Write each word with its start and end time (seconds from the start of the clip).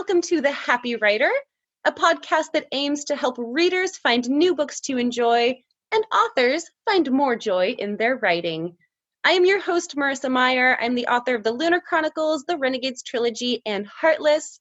welcome 0.00 0.22
to 0.22 0.40
The 0.40 0.50
Happy 0.50 0.96
Writer, 0.96 1.30
a 1.84 1.92
podcast 1.92 2.52
that 2.54 2.64
aims 2.72 3.04
to 3.04 3.16
help 3.16 3.34
readers 3.38 3.98
find 3.98 4.26
new 4.30 4.54
books 4.54 4.80
to 4.80 4.96
enjoy 4.96 5.54
and 5.92 6.04
authors 6.10 6.64
find 6.88 7.12
more 7.12 7.36
joy 7.36 7.76
in 7.78 7.98
their 7.98 8.16
writing. 8.16 8.78
I 9.24 9.32
am 9.32 9.44
your 9.44 9.60
host, 9.60 9.96
Marissa 9.96 10.30
Meyer. 10.30 10.74
I'm 10.80 10.94
the 10.94 11.08
author 11.08 11.34
of 11.34 11.44
the 11.44 11.52
Lunar 11.52 11.82
Chronicles, 11.86 12.44
the 12.48 12.56
Renegades 12.56 13.02
Trilogy, 13.02 13.60
and 13.66 13.86
Heartless. 13.86 14.58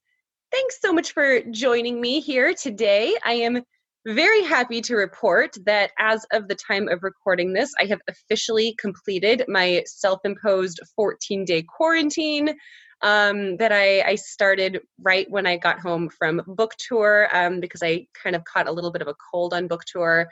Thanks 0.51 0.79
so 0.81 0.91
much 0.91 1.13
for 1.13 1.39
joining 1.51 2.01
me 2.01 2.19
here 2.19 2.53
today. 2.53 3.15
I 3.23 3.35
am 3.35 3.63
very 4.05 4.43
happy 4.43 4.81
to 4.81 4.95
report 4.97 5.55
that 5.65 5.91
as 5.97 6.25
of 6.33 6.49
the 6.49 6.55
time 6.55 6.89
of 6.89 7.01
recording 7.01 7.53
this, 7.53 7.71
I 7.79 7.85
have 7.85 8.01
officially 8.09 8.75
completed 8.77 9.45
my 9.47 9.83
self 9.85 10.19
imposed 10.25 10.81
14 10.97 11.45
day 11.45 11.63
quarantine 11.63 12.57
um, 13.01 13.57
that 13.57 13.71
I, 13.71 14.01
I, 14.01 14.15
started 14.15 14.81
right 15.01 15.29
when 15.29 15.47
I 15.47 15.57
got 15.57 15.79
home 15.79 16.09
from 16.09 16.41
book 16.47 16.73
tour 16.77 17.29
um, 17.31 17.59
because 17.59 17.81
I 17.81 18.07
kind 18.21 18.35
of 18.35 18.43
caught 18.43 18.67
a 18.67 18.71
little 18.71 18.91
bit 18.91 19.01
of 19.01 19.07
a 19.07 19.15
cold 19.31 19.53
on 19.53 19.67
book 19.67 19.85
tour. 19.85 20.29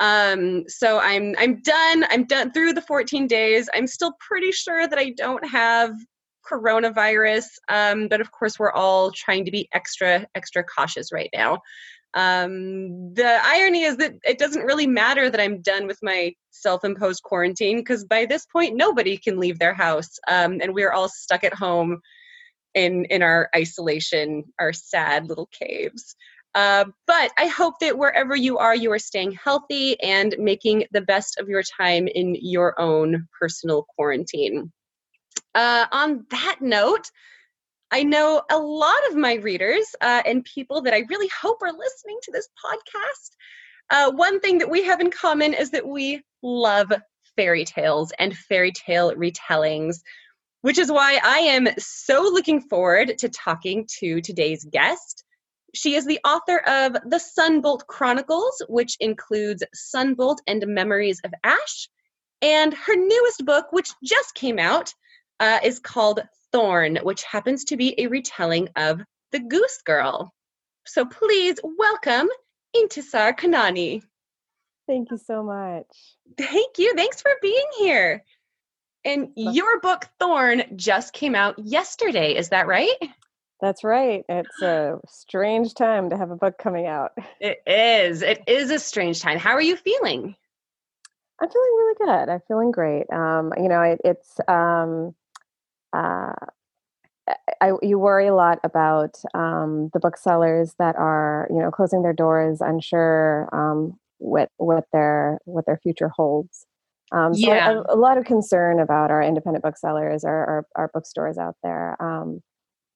Um, 0.00 0.64
so 0.66 0.98
I'm 0.98 1.34
I'm 1.38 1.60
done. 1.60 2.04
I'm 2.10 2.24
done 2.24 2.52
through 2.52 2.72
the 2.72 2.82
14 2.82 3.26
days. 3.26 3.68
I'm 3.74 3.86
still 3.86 4.14
pretty 4.26 4.50
sure 4.50 4.88
that 4.88 4.98
I 4.98 5.10
don't 5.10 5.46
have 5.46 5.92
coronavirus, 6.50 7.46
um, 7.68 8.08
but 8.08 8.20
of 8.20 8.32
course 8.32 8.58
we're 8.58 8.72
all 8.72 9.12
trying 9.12 9.44
to 9.44 9.50
be 9.50 9.68
extra 9.72 10.26
extra 10.34 10.64
cautious 10.64 11.12
right 11.12 11.30
now. 11.34 11.60
Um, 12.14 13.14
the 13.14 13.38
irony 13.44 13.82
is 13.82 13.96
that 13.98 14.14
it 14.24 14.38
doesn't 14.38 14.64
really 14.64 14.86
matter 14.86 15.30
that 15.30 15.40
I'm 15.40 15.62
done 15.62 15.86
with 15.86 15.98
my 16.02 16.34
self 16.50 16.84
imposed 16.84 17.22
quarantine 17.22 17.78
because 17.78 18.04
by 18.04 18.26
this 18.26 18.46
point, 18.46 18.76
nobody 18.76 19.16
can 19.16 19.38
leave 19.38 19.58
their 19.58 19.74
house. 19.74 20.18
Um, 20.28 20.60
and 20.60 20.74
we're 20.74 20.92
all 20.92 21.08
stuck 21.08 21.44
at 21.44 21.54
home 21.54 22.00
in, 22.74 23.04
in 23.06 23.22
our 23.22 23.48
isolation, 23.54 24.44
our 24.58 24.72
sad 24.72 25.28
little 25.28 25.48
caves. 25.52 26.16
Uh, 26.54 26.86
but 27.06 27.30
I 27.38 27.46
hope 27.46 27.74
that 27.80 27.96
wherever 27.96 28.34
you 28.34 28.58
are, 28.58 28.74
you 28.74 28.90
are 28.92 28.98
staying 28.98 29.32
healthy 29.32 30.00
and 30.00 30.34
making 30.38 30.86
the 30.90 31.00
best 31.00 31.38
of 31.38 31.48
your 31.48 31.62
time 31.62 32.08
in 32.08 32.36
your 32.40 32.80
own 32.80 33.28
personal 33.38 33.86
quarantine. 33.94 34.72
Uh, 35.54 35.86
on 35.92 36.26
that 36.30 36.56
note, 36.60 37.10
I 37.92 38.04
know 38.04 38.42
a 38.50 38.58
lot 38.58 39.08
of 39.08 39.16
my 39.16 39.34
readers 39.34 39.84
uh, 40.00 40.22
and 40.24 40.44
people 40.44 40.82
that 40.82 40.94
I 40.94 41.04
really 41.08 41.28
hope 41.40 41.62
are 41.62 41.72
listening 41.72 42.18
to 42.22 42.32
this 42.32 42.48
podcast. 42.64 43.36
Uh, 43.90 44.12
one 44.12 44.38
thing 44.38 44.58
that 44.58 44.70
we 44.70 44.84
have 44.84 45.00
in 45.00 45.10
common 45.10 45.54
is 45.54 45.70
that 45.70 45.86
we 45.86 46.22
love 46.42 46.92
fairy 47.36 47.64
tales 47.64 48.12
and 48.18 48.36
fairy 48.36 48.70
tale 48.70 49.12
retellings, 49.14 49.96
which 50.62 50.78
is 50.78 50.92
why 50.92 51.18
I 51.22 51.38
am 51.38 51.68
so 51.78 52.22
looking 52.22 52.60
forward 52.60 53.18
to 53.18 53.28
talking 53.28 53.88
to 53.98 54.20
today's 54.20 54.64
guest. 54.64 55.24
She 55.74 55.94
is 55.94 56.06
the 56.06 56.20
author 56.24 56.58
of 56.58 56.92
The 56.92 57.20
Sunbolt 57.38 57.86
Chronicles, 57.86 58.62
which 58.68 58.96
includes 59.00 59.64
Sunbolt 59.74 60.38
and 60.46 60.64
Memories 60.66 61.20
of 61.24 61.32
Ash. 61.42 61.88
And 62.42 62.72
her 62.72 62.96
newest 62.96 63.44
book, 63.44 63.66
which 63.70 63.90
just 64.04 64.34
came 64.34 64.58
out, 64.58 64.94
uh, 65.40 65.58
is 65.64 65.78
called 65.78 66.20
Thorn, 66.52 66.98
which 67.02 67.24
happens 67.24 67.64
to 67.64 67.76
be 67.76 67.94
a 67.98 68.06
retelling 68.06 68.68
of 68.76 69.00
The 69.32 69.40
Goose 69.40 69.82
Girl. 69.84 70.32
So 70.86 71.04
please 71.04 71.58
welcome 71.64 72.28
Intisar 72.76 73.36
Khanani. 73.36 74.02
Thank 74.86 75.10
you 75.10 75.18
so 75.18 75.42
much. 75.42 75.86
Thank 76.36 76.78
you. 76.78 76.94
Thanks 76.94 77.20
for 77.22 77.32
being 77.40 77.66
here. 77.78 78.24
And 79.04 79.30
your 79.34 79.80
book, 79.80 80.06
Thorn, 80.18 80.64
just 80.76 81.12
came 81.14 81.34
out 81.34 81.58
yesterday. 81.58 82.36
Is 82.36 82.50
that 82.50 82.66
right? 82.66 82.94
That's 83.60 83.84
right. 83.84 84.24
It's 84.28 84.62
a 84.62 84.98
strange 85.06 85.74
time 85.74 86.10
to 86.10 86.16
have 86.16 86.30
a 86.30 86.36
book 86.36 86.58
coming 86.58 86.86
out. 86.86 87.12
It 87.40 87.62
is. 87.66 88.22
It 88.22 88.42
is 88.46 88.70
a 88.70 88.78
strange 88.78 89.20
time. 89.20 89.38
How 89.38 89.52
are 89.52 89.62
you 89.62 89.76
feeling? 89.76 90.34
I'm 91.40 91.48
feeling 91.48 91.74
really 91.78 91.94
good. 91.98 92.28
I'm 92.28 92.40
feeling 92.48 92.70
great. 92.70 93.10
Um, 93.10 93.52
you 93.56 93.68
know, 93.68 93.80
it, 93.80 94.00
it's 94.04 94.40
um, 94.48 95.14
uh, 95.92 96.32
I, 97.60 97.72
you 97.82 97.98
worry 97.98 98.26
a 98.26 98.34
lot 98.34 98.58
about 98.64 99.16
um, 99.34 99.90
the 99.92 100.00
booksellers 100.00 100.74
that 100.78 100.96
are, 100.96 101.46
you 101.50 101.58
know, 101.58 101.70
closing 101.70 102.02
their 102.02 102.12
doors, 102.12 102.60
unsure 102.60 103.48
um, 103.52 103.98
what 104.18 104.50
what 104.56 104.84
their 104.92 105.38
what 105.44 105.66
their 105.66 105.78
future 105.82 106.08
holds. 106.08 106.66
Um, 107.12 107.34
so 107.34 107.52
yeah. 107.52 107.82
a 107.88 107.96
lot 107.96 108.18
of 108.18 108.24
concern 108.24 108.78
about 108.78 109.10
our 109.10 109.22
independent 109.22 109.64
booksellers, 109.64 110.24
our 110.24 110.46
our, 110.46 110.66
our 110.76 110.90
bookstores 110.94 111.38
out 111.38 111.56
there. 111.62 112.00
Um, 112.02 112.40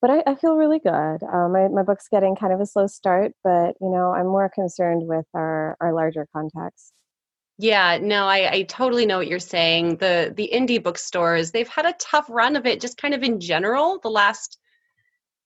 but 0.00 0.10
I, 0.10 0.22
I, 0.26 0.34
feel 0.34 0.56
really 0.56 0.78
good. 0.78 1.22
Uh, 1.22 1.48
my 1.48 1.68
my 1.68 1.82
book's 1.82 2.08
getting 2.08 2.36
kind 2.36 2.52
of 2.52 2.60
a 2.60 2.66
slow 2.66 2.86
start, 2.86 3.32
but 3.42 3.74
you 3.80 3.90
know, 3.90 4.12
I'm 4.12 4.26
more 4.26 4.50
concerned 4.54 5.06
with 5.06 5.26
our 5.34 5.76
our 5.80 5.92
larger 5.92 6.28
context. 6.32 6.92
Yeah, 7.58 7.98
no, 8.02 8.26
I, 8.26 8.50
I 8.52 8.62
totally 8.62 9.06
know 9.06 9.18
what 9.18 9.28
you're 9.28 9.38
saying. 9.38 9.98
The 9.98 10.32
the 10.36 10.50
indie 10.52 10.82
bookstores, 10.82 11.52
they've 11.52 11.68
had 11.68 11.86
a 11.86 11.94
tough 12.00 12.26
run 12.28 12.56
of 12.56 12.66
it 12.66 12.80
just 12.80 12.96
kind 12.96 13.14
of 13.14 13.22
in 13.22 13.40
general 13.40 14.00
the 14.02 14.10
last 14.10 14.58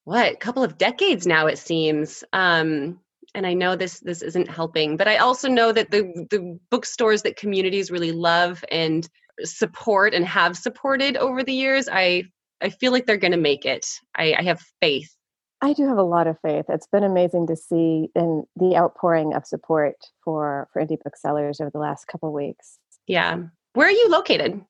what, 0.04 0.40
couple 0.40 0.64
of 0.64 0.78
decades 0.78 1.26
now 1.26 1.46
it 1.48 1.58
seems. 1.58 2.24
Um 2.32 3.00
and 3.34 3.46
I 3.46 3.54
know 3.54 3.76
this 3.76 4.00
this 4.00 4.22
isn't 4.22 4.50
helping, 4.50 4.96
but 4.96 5.08
I 5.08 5.18
also 5.18 5.48
know 5.48 5.72
that 5.72 5.90
the 5.90 6.26
the 6.30 6.58
bookstores 6.70 7.22
that 7.22 7.36
communities 7.36 7.90
really 7.90 8.12
love 8.12 8.64
and 8.72 9.08
support 9.44 10.14
and 10.14 10.24
have 10.26 10.56
supported 10.56 11.16
over 11.18 11.44
the 11.44 11.52
years, 11.54 11.88
I 11.92 12.24
I 12.62 12.70
feel 12.70 12.92
like 12.92 13.06
they're 13.06 13.18
to 13.32 13.38
make 13.38 13.66
it. 13.66 13.86
I, 14.16 14.34
I 14.38 14.42
have 14.44 14.60
faith 14.80 15.14
I 15.60 15.72
do 15.72 15.88
have 15.88 15.98
a 15.98 16.02
lot 16.02 16.26
of 16.26 16.38
faith. 16.40 16.66
It's 16.68 16.86
been 16.86 17.02
amazing 17.02 17.48
to 17.48 17.56
see 17.56 18.10
in 18.14 18.44
the 18.56 18.76
outpouring 18.76 19.34
of 19.34 19.44
support 19.44 19.96
for 20.24 20.68
for 20.72 20.84
indie 20.84 20.98
booksellers 21.02 21.60
over 21.60 21.70
the 21.70 21.80
last 21.80 22.06
couple 22.06 22.32
weeks. 22.32 22.78
Yeah. 23.06 23.42
Where 23.74 23.88
are 23.88 23.92
you 23.92 24.08
located? 24.08 24.60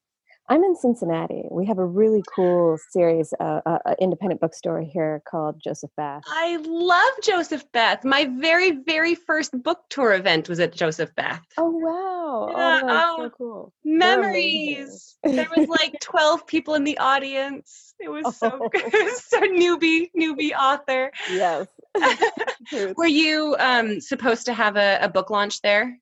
I'm 0.50 0.64
in 0.64 0.76
Cincinnati. 0.76 1.44
We 1.50 1.66
have 1.66 1.78
a 1.78 1.84
really 1.84 2.22
cool 2.34 2.78
series, 2.91 3.34
uh, 3.38 3.60
uh, 3.66 3.78
uh, 3.84 3.94
independent 4.00 4.41
bookstore 4.41 4.81
here 4.81 5.22
called 5.28 5.60
Joseph 5.62 5.91
Beth. 5.94 6.22
I 6.26 6.56
love 6.56 7.12
Joseph 7.22 7.70
Beth. 7.72 8.03
My 8.03 8.25
very, 8.25 8.70
very 8.70 9.14
first 9.14 9.53
book 9.62 9.81
tour 9.91 10.14
event 10.14 10.48
was 10.48 10.58
at 10.58 10.75
Joseph 10.75 11.14
Beth. 11.14 11.42
Oh 11.58 11.70
wow! 11.70 12.48
Yeah, 12.56 12.81
oh, 12.82 13.16
oh 13.19 13.25
so 13.25 13.31
cool. 13.37 13.72
Memories. 13.84 15.19
There 15.22 15.48
was 15.54 15.69
like 15.69 15.97
12 16.00 16.47
people 16.47 16.75
in 16.75 16.84
the 16.84 16.97
audience. 16.97 17.94
It 18.00 18.08
was 18.08 18.37
so 18.38 18.58
oh. 18.58 18.69
good. 18.69 18.91
so 19.16 19.41
newbie, 19.41 20.10
newbie 20.19 20.53
author. 20.53 21.12
Yes. 21.31 21.66
Were 22.97 23.06
you 23.06 23.54
um, 23.58 24.00
supposed 24.00 24.47
to 24.47 24.54
have 24.54 24.76
a, 24.76 24.98
a 25.03 25.08
book 25.10 25.28
launch 25.28 25.60
there? 25.60 25.98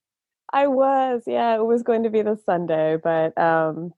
I 0.53 0.69
was, 0.69 1.23
yeah. 1.27 1.57
It 1.57 1.65
was 1.65 1.83
going 1.83 2.05
to 2.05 2.11
be 2.11 2.23
this 2.23 2.45
Sunday, 2.45 2.97
but 3.03 3.37
um, 3.37 3.93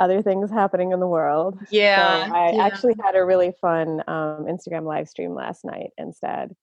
other 0.00 0.22
things 0.22 0.50
happening 0.50 0.92
in 0.92 0.98
the 0.98 1.06
world. 1.06 1.58
Yeah. 1.70 2.26
So 2.26 2.34
I 2.34 2.52
yeah. 2.52 2.64
actually 2.64 2.94
had 3.04 3.14
a 3.14 3.24
really 3.24 3.52
fun 3.60 4.02
um, 4.08 4.46
Instagram 4.48 4.84
live 4.84 5.08
stream 5.08 5.34
last 5.34 5.64
night 5.64 5.90
instead. 5.98 6.56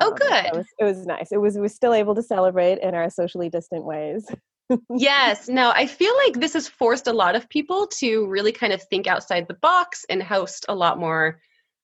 Oh, 0.00 0.10
um, 0.10 0.14
good. 0.14 0.44
It 0.44 0.54
was, 0.54 0.66
it 0.78 0.84
was 0.84 1.06
nice. 1.06 1.32
It 1.32 1.40
was, 1.40 1.54
we 1.54 1.62
were 1.62 1.68
still 1.68 1.94
able 1.94 2.14
to 2.14 2.22
celebrate 2.22 2.78
in 2.78 2.94
our 2.94 3.10
socially 3.10 3.48
distant 3.48 3.84
ways. 3.84 4.26
yes. 4.94 5.48
No, 5.48 5.72
I 5.74 5.86
feel 5.86 6.14
like 6.26 6.34
this 6.34 6.52
has 6.52 6.68
forced 6.68 7.06
a 7.06 7.12
lot 7.12 7.34
of 7.34 7.48
people 7.48 7.86
to 7.98 8.26
really 8.26 8.52
kind 8.52 8.72
of 8.72 8.82
think 8.82 9.06
outside 9.06 9.48
the 9.48 9.54
box 9.54 10.04
and 10.08 10.22
host 10.22 10.66
a 10.68 10.74
lot 10.74 10.98
more 10.98 11.40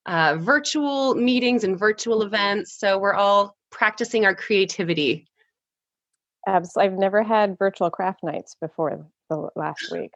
uh, 0.07 0.37
virtual 0.39 1.15
meetings 1.15 1.65
and 1.65 1.79
virtual 1.79 2.19
mm-hmm. 2.19 2.35
events. 2.35 2.79
So 2.79 2.99
we're 2.99 3.15
all 3.15 3.57
practicing 3.71 4.27
our 4.27 4.35
creativity. 4.35 5.27
Absolutely. 6.47 6.93
I've 6.93 6.99
never 6.99 7.23
had 7.23 7.59
virtual 7.59 7.91
craft 7.91 8.21
nights 8.23 8.57
before 8.61 9.07
the 9.29 9.49
last 9.57 9.91
week. 9.93 10.13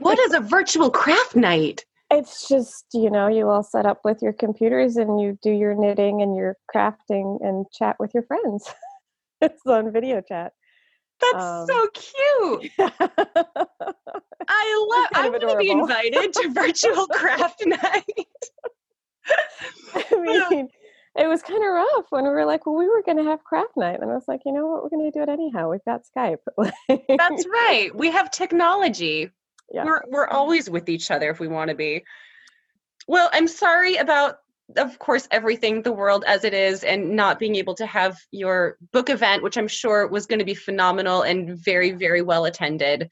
what 0.00 0.18
is 0.18 0.32
a 0.34 0.40
virtual 0.40 0.90
craft 0.90 1.36
night? 1.36 1.84
It's 2.10 2.48
just, 2.48 2.86
you 2.92 3.10
know, 3.10 3.28
you 3.28 3.48
all 3.48 3.62
set 3.62 3.86
up 3.86 4.00
with 4.04 4.22
your 4.22 4.32
computers 4.32 4.96
and 4.96 5.20
you 5.20 5.38
do 5.42 5.50
your 5.50 5.74
knitting 5.74 6.22
and 6.22 6.36
your 6.36 6.56
crafting 6.72 7.38
and 7.40 7.66
chat 7.72 7.96
with 7.98 8.12
your 8.14 8.22
friends. 8.24 8.72
it's 9.40 9.66
on 9.66 9.92
video 9.92 10.20
chat. 10.20 10.52
That's 11.20 11.44
um, 11.44 11.66
so 11.66 11.88
cute. 11.88 12.72
I 14.48 14.86
love 14.88 15.08
I 15.14 15.28
want 15.30 15.48
to 15.48 15.56
be 15.56 15.70
invited 15.70 16.32
to 16.34 16.50
virtual 16.50 17.06
craft 17.06 17.64
night. 17.66 18.04
I 19.94 20.48
mean, 20.50 20.68
it 21.16 21.28
was 21.28 21.42
kind 21.42 21.62
of 21.62 21.70
rough 21.70 22.06
when 22.10 22.24
we 22.24 22.30
were 22.30 22.44
like, 22.44 22.66
well, 22.66 22.74
we 22.74 22.88
were 22.88 23.02
going 23.02 23.18
to 23.18 23.24
have 23.24 23.44
craft 23.44 23.76
night. 23.76 24.00
And 24.00 24.10
I 24.10 24.14
was 24.14 24.26
like, 24.26 24.42
you 24.44 24.52
know 24.52 24.66
what? 24.66 24.82
We're 24.82 24.90
going 24.90 25.10
to 25.10 25.16
do 25.16 25.22
it 25.22 25.28
anyhow. 25.28 25.70
We've 25.70 25.84
got 25.84 26.02
Skype. 26.04 26.38
That's 26.88 27.46
right. 27.52 27.90
We 27.94 28.10
have 28.10 28.30
technology. 28.30 29.30
Yeah. 29.72 29.84
We're, 29.84 30.02
we're 30.08 30.28
always 30.28 30.68
with 30.68 30.88
each 30.88 31.10
other 31.10 31.30
if 31.30 31.38
we 31.38 31.46
want 31.46 31.70
to 31.70 31.76
be. 31.76 32.04
Well, 33.06 33.30
I'm 33.32 33.46
sorry 33.46 33.96
about, 33.96 34.38
of 34.76 34.98
course, 34.98 35.28
everything, 35.30 35.82
the 35.82 35.92
world 35.92 36.24
as 36.26 36.42
it 36.42 36.52
is, 36.52 36.82
and 36.82 37.14
not 37.14 37.38
being 37.38 37.54
able 37.56 37.74
to 37.76 37.86
have 37.86 38.18
your 38.32 38.76
book 38.92 39.08
event, 39.08 39.42
which 39.42 39.56
I'm 39.56 39.68
sure 39.68 40.08
was 40.08 40.26
going 40.26 40.40
to 40.40 40.44
be 40.44 40.54
phenomenal 40.54 41.22
and 41.22 41.56
very, 41.56 41.92
very 41.92 42.22
well 42.22 42.44
attended. 42.44 43.08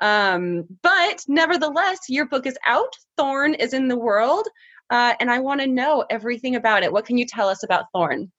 Um, 0.00 0.64
but 0.82 1.24
nevertheless, 1.28 2.00
your 2.08 2.26
book 2.26 2.46
is 2.46 2.58
out. 2.66 2.94
Thorn 3.16 3.54
is 3.54 3.72
in 3.72 3.88
the 3.88 3.98
world. 3.98 4.46
Uh, 4.90 5.14
and 5.20 5.30
I 5.30 5.38
want 5.40 5.60
to 5.60 5.66
know 5.66 6.04
everything 6.10 6.56
about 6.56 6.82
it. 6.82 6.92
What 6.92 7.06
can 7.06 7.18
you 7.18 7.26
tell 7.26 7.48
us 7.48 7.62
about 7.62 7.86
Thorn? 7.92 8.30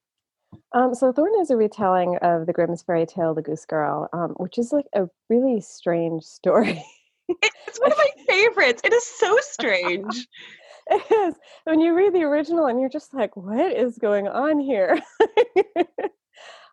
Um, 0.73 0.93
so 0.93 1.11
Thorn 1.11 1.33
is 1.41 1.51
a 1.51 1.57
retelling 1.57 2.17
of 2.21 2.45
the 2.45 2.53
Grimm's 2.53 2.81
fairy 2.81 3.05
tale, 3.05 3.33
The 3.33 3.41
Goose 3.41 3.65
Girl, 3.65 4.09
um, 4.13 4.31
which 4.37 4.57
is 4.57 4.71
like 4.71 4.85
a 4.93 5.07
really 5.29 5.61
strange 5.61 6.23
story. 6.23 6.83
it's 7.27 7.79
one 7.79 7.91
of 7.91 7.97
my 7.97 8.09
favorites. 8.27 8.81
It 8.83 8.93
is 8.93 9.05
so 9.05 9.37
strange. 9.41 10.27
it 10.87 11.11
is. 11.11 11.35
When 11.65 11.79
you 11.79 11.93
read 11.93 12.13
the 12.13 12.23
original 12.23 12.65
and 12.65 12.79
you're 12.79 12.89
just 12.89 13.13
like, 13.13 13.35
what 13.35 13.71
is 13.71 13.97
going 13.97 14.27
on 14.27 14.59
here? 14.59 14.99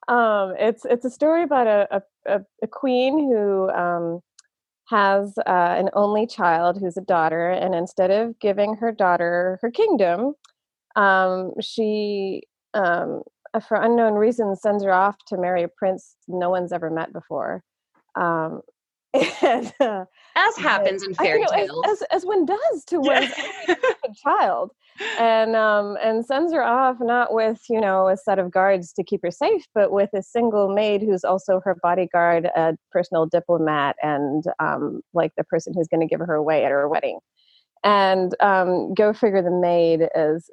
um, 0.08 0.54
it's 0.58 0.84
it's 0.84 1.04
a 1.04 1.10
story 1.10 1.42
about 1.42 1.66
a, 1.66 2.02
a, 2.26 2.40
a 2.62 2.66
queen 2.66 3.18
who 3.18 3.68
um, 3.70 4.20
has 4.88 5.36
uh, 5.38 5.74
an 5.78 5.90
only 5.94 6.26
child 6.26 6.78
who's 6.80 6.96
a 6.96 7.02
daughter, 7.02 7.50
and 7.50 7.74
instead 7.74 8.10
of 8.10 8.38
giving 8.38 8.74
her 8.76 8.92
daughter 8.92 9.58
her 9.62 9.70
kingdom, 9.70 10.34
um, 10.94 11.52
she, 11.60 12.42
um, 12.74 13.22
uh, 13.52 13.60
for 13.60 13.80
unknown 13.80 14.14
reasons, 14.14 14.62
sends 14.62 14.84
her 14.84 14.92
off 14.92 15.16
to 15.28 15.36
marry 15.36 15.62
a 15.62 15.68
prince 15.68 16.16
no 16.28 16.50
one's 16.50 16.72
ever 16.72 16.90
met 16.90 17.12
before. 17.12 17.62
Um, 18.14 18.62
and, 19.42 19.72
uh, 19.80 20.04
as 20.34 20.56
happens 20.56 21.02
in 21.02 21.14
fairy 21.14 21.40
know, 21.40 21.46
tales, 21.46 21.82
as, 21.86 21.90
as, 21.90 22.08
as, 22.10 22.26
one 22.26 22.44
does 22.44 22.84
to 22.86 23.00
one's 23.00 23.32
child, 24.22 24.72
and 25.18 25.56
um, 25.56 25.96
and 26.02 26.26
sends 26.26 26.52
her 26.52 26.62
off 26.62 26.96
not 27.00 27.32
with 27.32 27.60
you 27.70 27.80
know 27.80 28.08
a 28.08 28.16
set 28.16 28.38
of 28.38 28.50
guards 28.50 28.92
to 28.92 29.04
keep 29.04 29.22
her 29.22 29.30
safe, 29.30 29.64
but 29.74 29.92
with 29.92 30.10
a 30.12 30.22
single 30.22 30.74
maid 30.74 31.02
who's 31.02 31.24
also 31.24 31.60
her 31.64 31.76
bodyguard, 31.82 32.46
a 32.56 32.76
personal 32.90 33.26
diplomat, 33.26 33.96
and 34.02 34.44
um, 34.58 35.00
like 35.14 35.32
the 35.36 35.44
person 35.44 35.72
who's 35.74 35.88
going 35.88 36.06
to 36.06 36.06
give 36.06 36.20
her 36.20 36.34
away 36.34 36.64
at 36.64 36.70
her 36.70 36.88
wedding. 36.88 37.18
And 37.84 38.34
um, 38.40 38.92
go 38.94 39.12
figure, 39.12 39.42
the 39.42 39.50
maid 39.50 40.08
is 40.14 40.50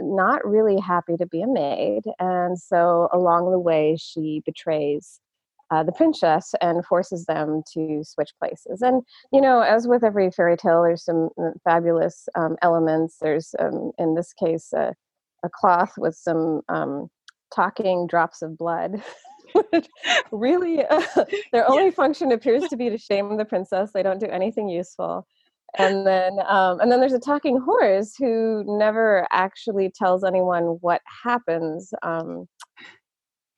not 0.00 0.46
really 0.46 0.78
happy 0.78 1.16
to 1.16 1.26
be 1.26 1.42
a 1.42 1.46
maid, 1.46 2.02
and 2.18 2.58
so 2.58 3.08
along 3.12 3.50
the 3.50 3.58
way 3.58 3.96
she 3.98 4.42
betrays 4.44 5.20
uh, 5.70 5.82
the 5.82 5.92
princess 5.92 6.54
and 6.60 6.84
forces 6.84 7.26
them 7.26 7.62
to 7.74 8.02
switch 8.04 8.30
places. 8.38 8.82
And, 8.82 9.02
you 9.32 9.40
know, 9.40 9.60
as 9.60 9.86
with 9.86 10.02
every 10.02 10.30
fairy 10.30 10.56
tale, 10.56 10.82
there's 10.82 11.04
some 11.04 11.30
uh, 11.40 11.50
fabulous 11.64 12.28
um, 12.34 12.56
elements. 12.62 13.16
There's, 13.20 13.54
um, 13.58 13.92
in 13.98 14.14
this 14.14 14.32
case, 14.32 14.72
a, 14.72 14.94
a 15.44 15.48
cloth 15.48 15.92
with 15.98 16.14
some 16.14 16.62
um, 16.68 17.10
talking 17.54 18.06
drops 18.06 18.42
of 18.42 18.56
blood. 18.56 19.02
really, 20.32 20.84
uh, 20.86 21.02
their 21.52 21.68
only 21.70 21.90
function 21.90 22.32
appears 22.32 22.64
to 22.68 22.76
be 22.76 22.88
to 22.90 22.98
shame 22.98 23.36
the 23.36 23.44
princess. 23.44 23.90
They 23.92 24.02
don't 24.02 24.20
do 24.20 24.26
anything 24.26 24.68
useful. 24.68 25.26
And 25.76 26.06
then, 26.06 26.38
um, 26.46 26.80
and 26.80 26.90
then 26.90 27.00
there's 27.00 27.12
a 27.12 27.18
talking 27.18 27.60
horse 27.60 28.14
who 28.16 28.64
never 28.66 29.26
actually 29.30 29.90
tells 29.94 30.24
anyone 30.24 30.78
what 30.80 31.02
happens 31.22 31.92
um, 32.02 32.48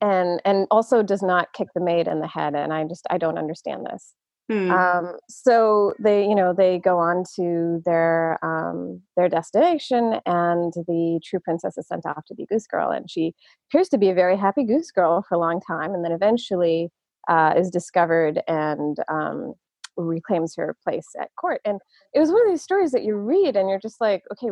and 0.00 0.40
and 0.44 0.66
also 0.70 1.02
does 1.02 1.22
not 1.22 1.52
kick 1.52 1.68
the 1.74 1.80
maid 1.80 2.08
in 2.08 2.20
the 2.20 2.26
head 2.26 2.54
and 2.54 2.72
i 2.72 2.84
just 2.84 3.06
i 3.10 3.18
don't 3.18 3.38
understand 3.38 3.86
this 3.86 4.14
hmm. 4.50 4.70
um, 4.70 5.16
so 5.28 5.94
they 5.98 6.26
you 6.26 6.34
know 6.34 6.52
they 6.52 6.78
go 6.78 6.98
on 6.98 7.24
to 7.36 7.82
their 7.84 8.38
um, 8.44 9.00
their 9.16 9.28
destination 9.28 10.20
and 10.26 10.72
the 10.86 11.20
true 11.24 11.40
princess 11.40 11.76
is 11.76 11.86
sent 11.86 12.06
off 12.06 12.24
to 12.26 12.34
be 12.34 12.46
goose 12.46 12.66
girl 12.66 12.90
and 12.90 13.10
she 13.10 13.34
appears 13.68 13.88
to 13.88 13.98
be 13.98 14.10
a 14.10 14.14
very 14.14 14.36
happy 14.36 14.64
goose 14.64 14.90
girl 14.90 15.24
for 15.28 15.34
a 15.34 15.40
long 15.40 15.60
time 15.60 15.94
and 15.94 16.04
then 16.04 16.12
eventually 16.12 16.90
uh, 17.28 17.54
is 17.56 17.70
discovered 17.70 18.40
and 18.48 18.96
um, 19.08 19.54
reclaims 19.96 20.54
her 20.56 20.76
place 20.82 21.08
at 21.20 21.28
court 21.38 21.60
and 21.64 21.78
it 22.14 22.20
was 22.20 22.30
one 22.30 22.42
of 22.42 22.50
these 22.50 22.62
stories 22.62 22.92
that 22.92 23.04
you 23.04 23.14
read 23.14 23.56
and 23.56 23.68
you're 23.68 23.78
just 23.78 24.00
like 24.00 24.22
okay 24.32 24.48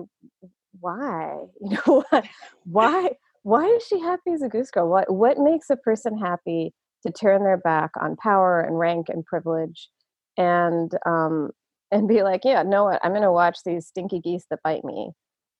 why 0.81 1.37
you 1.61 1.79
know 1.87 2.05
why 2.65 3.11
why 3.49 3.65
is 3.65 3.83
she 3.87 3.99
happy 3.99 4.33
as 4.35 4.43
a 4.43 4.49
goose 4.49 4.71
girl? 4.71 4.91
What 4.91 5.11
what 5.11 5.39
makes 5.39 5.71
a 5.71 5.77
person 5.77 6.19
happy 6.19 6.75
to 7.07 7.11
turn 7.11 7.45
their 7.45 7.57
back 7.57 7.91
on 7.99 8.15
power 8.17 8.61
and 8.61 8.79
rank 8.79 9.07
and 9.09 9.25
privilege, 9.25 9.89
and 10.37 10.93
um, 11.07 11.51
and 11.91 12.07
be 12.07 12.23
like, 12.23 12.43
yeah, 12.45 12.63
know 12.63 12.85
what? 12.85 13.01
I'm 13.03 13.13
going 13.13 13.23
to 13.23 13.33
watch 13.33 13.61
these 13.65 13.87
stinky 13.87 14.21
geese 14.21 14.45
that 14.51 14.59
bite 14.63 14.85
me, 14.85 15.13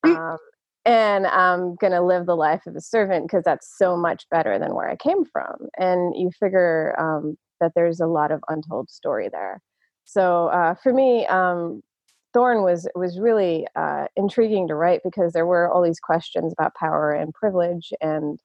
mm. 0.05 0.15
um, 0.15 0.37
and 0.85 1.27
I'm 1.27 1.77
going 1.77 1.95
to 1.95 2.03
live 2.03 2.27
the 2.27 2.37
life 2.37 2.67
of 2.67 2.77
a 2.77 2.81
servant 2.83 3.27
because 3.27 3.45
that's 3.45 3.75
so 3.79 3.97
much 3.97 4.27
better 4.31 4.59
than 4.59 4.75
where 4.75 4.91
I 4.91 4.97
came 4.97 5.25
from. 5.25 5.57
And 5.79 6.15
you 6.15 6.31
figure 6.39 6.95
um, 7.01 7.37
that 7.63 7.73
there's 7.75 8.01
a 8.01 8.07
lot 8.07 8.33
of 8.33 8.43
untold 8.51 8.91
story 8.91 9.31
there. 9.33 9.63
So 10.05 10.49
uh, 10.49 10.75
for 10.83 10.93
me, 10.93 11.27
um, 11.27 11.81
Thorn 12.35 12.63
was 12.63 12.89
was 12.95 13.19
really 13.19 13.67
uh, 13.77 14.07
intriguing 14.17 14.69
to 14.69 14.75
write 14.75 15.01
because 15.03 15.33
there 15.33 15.47
were 15.47 15.71
all 15.71 15.83
these 15.83 16.01
questions 16.01 16.53
about 16.53 16.75
power 16.75 17.13
and 17.13 17.33
privilege 17.35 17.93
and 18.01 18.39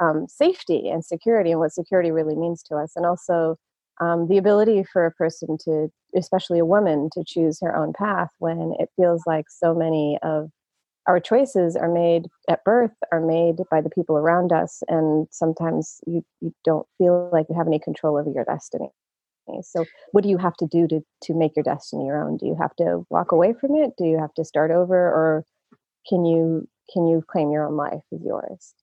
um, 0.00 0.26
safety 0.28 0.88
and 0.88 1.04
security 1.04 1.50
and 1.50 1.60
what 1.60 1.72
security 1.72 2.10
really 2.10 2.36
means 2.36 2.62
to 2.64 2.76
us, 2.76 2.92
and 2.96 3.06
also 3.06 3.56
um, 4.00 4.28
the 4.28 4.38
ability 4.38 4.84
for 4.84 5.06
a 5.06 5.12
person 5.12 5.56
to, 5.64 5.88
especially 6.16 6.58
a 6.58 6.64
woman, 6.64 7.10
to 7.12 7.24
choose 7.26 7.58
her 7.60 7.76
own 7.76 7.92
path 7.92 8.30
when 8.38 8.74
it 8.78 8.90
feels 8.96 9.22
like 9.26 9.46
so 9.48 9.74
many 9.74 10.18
of 10.22 10.50
our 11.06 11.18
choices 11.18 11.74
are 11.74 11.90
made 11.92 12.26
at 12.48 12.62
birth, 12.64 12.92
are 13.10 13.20
made 13.20 13.56
by 13.70 13.80
the 13.80 13.90
people 13.90 14.16
around 14.16 14.52
us, 14.52 14.82
and 14.88 15.26
sometimes 15.30 16.00
you 16.06 16.24
you 16.40 16.54
don't 16.64 16.86
feel 16.98 17.30
like 17.32 17.46
you 17.48 17.56
have 17.56 17.66
any 17.66 17.78
control 17.78 18.16
over 18.18 18.30
your 18.30 18.44
destiny. 18.44 18.90
So, 19.62 19.84
what 20.12 20.24
do 20.24 20.30
you 20.30 20.38
have 20.38 20.56
to 20.58 20.66
do 20.66 20.86
to 20.88 21.00
to 21.24 21.34
make 21.34 21.56
your 21.56 21.62
destiny 21.62 22.06
your 22.06 22.22
own? 22.22 22.36
Do 22.36 22.46
you 22.46 22.56
have 22.60 22.74
to 22.76 23.06
walk 23.10 23.32
away 23.32 23.54
from 23.60 23.76
it? 23.76 23.92
Do 23.96 24.04
you 24.04 24.18
have 24.18 24.34
to 24.34 24.44
start 24.44 24.70
over, 24.70 24.96
or 24.96 25.44
can 26.08 26.24
you 26.24 26.68
can 26.92 27.06
you 27.06 27.24
claim 27.26 27.50
your 27.50 27.66
own 27.66 27.76
life 27.76 28.02
as 28.12 28.20
yours? 28.24 28.74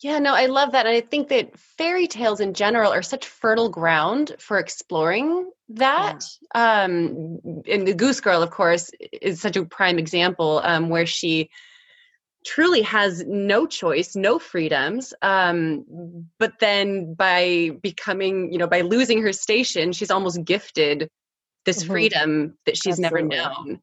Yeah, 0.00 0.18
no, 0.18 0.34
I 0.34 0.46
love 0.46 0.72
that. 0.72 0.86
And 0.86 0.94
I 0.94 1.00
think 1.00 1.28
that 1.28 1.58
fairy 1.58 2.06
tales 2.06 2.40
in 2.40 2.52
general 2.52 2.92
are 2.92 3.02
such 3.02 3.26
fertile 3.26 3.70
ground 3.70 4.36
for 4.38 4.58
exploring 4.58 5.50
that. 5.70 6.22
Yeah. 6.54 6.82
Um, 6.82 7.38
and 7.66 7.88
the 7.88 7.94
Goose 7.94 8.20
Girl, 8.20 8.42
of 8.42 8.50
course, 8.50 8.90
is 9.22 9.40
such 9.40 9.56
a 9.56 9.64
prime 9.64 9.98
example 9.98 10.60
um, 10.64 10.90
where 10.90 11.06
she 11.06 11.48
truly 12.46 12.80
has 12.82 13.24
no 13.26 13.66
choice, 13.66 14.14
no 14.14 14.38
freedoms. 14.38 15.12
Um, 15.20 15.84
but 16.38 16.60
then 16.60 17.14
by 17.14 17.70
becoming, 17.82 18.52
you 18.52 18.58
know, 18.58 18.68
by 18.68 18.82
losing 18.82 19.20
her 19.22 19.32
station, 19.32 19.92
she's 19.92 20.10
almost 20.10 20.44
gifted 20.44 21.10
this 21.64 21.82
mm-hmm. 21.82 21.92
freedom 21.92 22.58
that 22.64 22.76
she's 22.76 23.00
Absolutely. 23.00 23.28
never 23.36 23.50
known. 23.50 23.80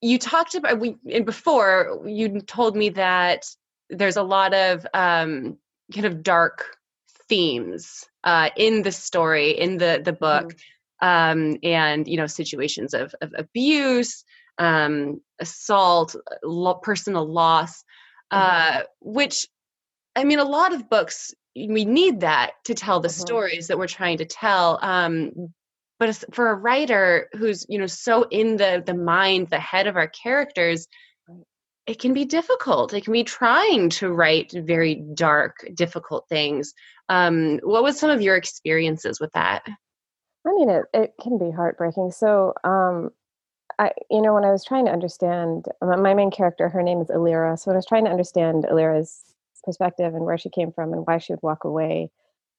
You 0.00 0.18
talked 0.18 0.54
about 0.54 0.80
we 0.80 0.96
and 1.12 1.24
before 1.24 2.02
you 2.06 2.40
told 2.40 2.76
me 2.76 2.88
that 2.90 3.44
there's 3.90 4.16
a 4.16 4.22
lot 4.22 4.54
of 4.54 4.86
um, 4.94 5.58
kind 5.92 6.06
of 6.06 6.22
dark 6.22 6.76
themes 7.28 8.04
uh, 8.24 8.50
in 8.56 8.82
the 8.82 8.92
story 8.92 9.50
in 9.50 9.78
the 9.78 10.00
the 10.04 10.12
book, 10.12 10.54
mm-hmm. 11.02 11.06
um, 11.06 11.58
and 11.62 12.08
you 12.08 12.16
know 12.16 12.26
situations 12.26 12.92
of, 12.92 13.14
of 13.22 13.32
abuse, 13.36 14.24
um, 14.58 15.20
assault, 15.40 16.16
lo- 16.42 16.74
personal 16.74 17.26
loss. 17.26 17.83
Uh, 18.34 18.82
which, 19.00 19.46
I 20.16 20.24
mean, 20.24 20.38
a 20.38 20.44
lot 20.44 20.72
of 20.72 20.88
books, 20.88 21.34
we 21.56 21.84
need 21.84 22.20
that 22.20 22.52
to 22.64 22.74
tell 22.74 23.00
the 23.00 23.08
mm-hmm. 23.08 23.20
stories 23.20 23.68
that 23.68 23.78
we're 23.78 23.86
trying 23.86 24.18
to 24.18 24.24
tell. 24.24 24.78
Um, 24.82 25.52
but 25.98 26.24
for 26.32 26.50
a 26.50 26.54
writer 26.54 27.28
who's, 27.38 27.64
you 27.68 27.78
know, 27.78 27.86
so 27.86 28.24
in 28.30 28.56
the 28.56 28.82
the 28.84 28.94
mind, 28.94 29.48
the 29.50 29.60
head 29.60 29.86
of 29.86 29.96
our 29.96 30.08
characters, 30.08 30.88
it 31.86 31.98
can 32.00 32.12
be 32.12 32.24
difficult. 32.24 32.92
It 32.92 33.04
can 33.04 33.12
be 33.12 33.24
trying 33.24 33.90
to 33.90 34.12
write 34.12 34.52
very 34.52 35.04
dark, 35.14 35.68
difficult 35.74 36.26
things. 36.28 36.74
Um, 37.08 37.60
what 37.62 37.82
was 37.82 37.98
some 37.98 38.10
of 38.10 38.22
your 38.22 38.36
experiences 38.36 39.20
with 39.20 39.32
that? 39.32 39.62
I 40.46 40.52
mean, 40.52 40.70
it, 40.70 40.84
it 40.92 41.12
can 41.20 41.38
be 41.38 41.50
heartbreaking. 41.50 42.10
So, 42.10 42.54
um, 42.64 43.10
I, 43.78 43.92
you 44.10 44.20
know, 44.20 44.34
when 44.34 44.44
I 44.44 44.52
was 44.52 44.64
trying 44.64 44.86
to 44.86 44.92
understand 44.92 45.66
my 45.80 46.14
main 46.14 46.30
character, 46.30 46.68
her 46.68 46.82
name 46.82 47.00
is 47.00 47.08
Alyrra. 47.08 47.58
So 47.58 47.70
when 47.70 47.76
I 47.76 47.78
was 47.78 47.86
trying 47.86 48.04
to 48.04 48.10
understand 48.10 48.64
Alyrra's 48.64 49.22
perspective 49.64 50.14
and 50.14 50.24
where 50.24 50.38
she 50.38 50.50
came 50.50 50.72
from 50.72 50.92
and 50.92 51.06
why 51.06 51.18
she 51.18 51.32
would 51.32 51.42
walk 51.42 51.64
away 51.64 52.10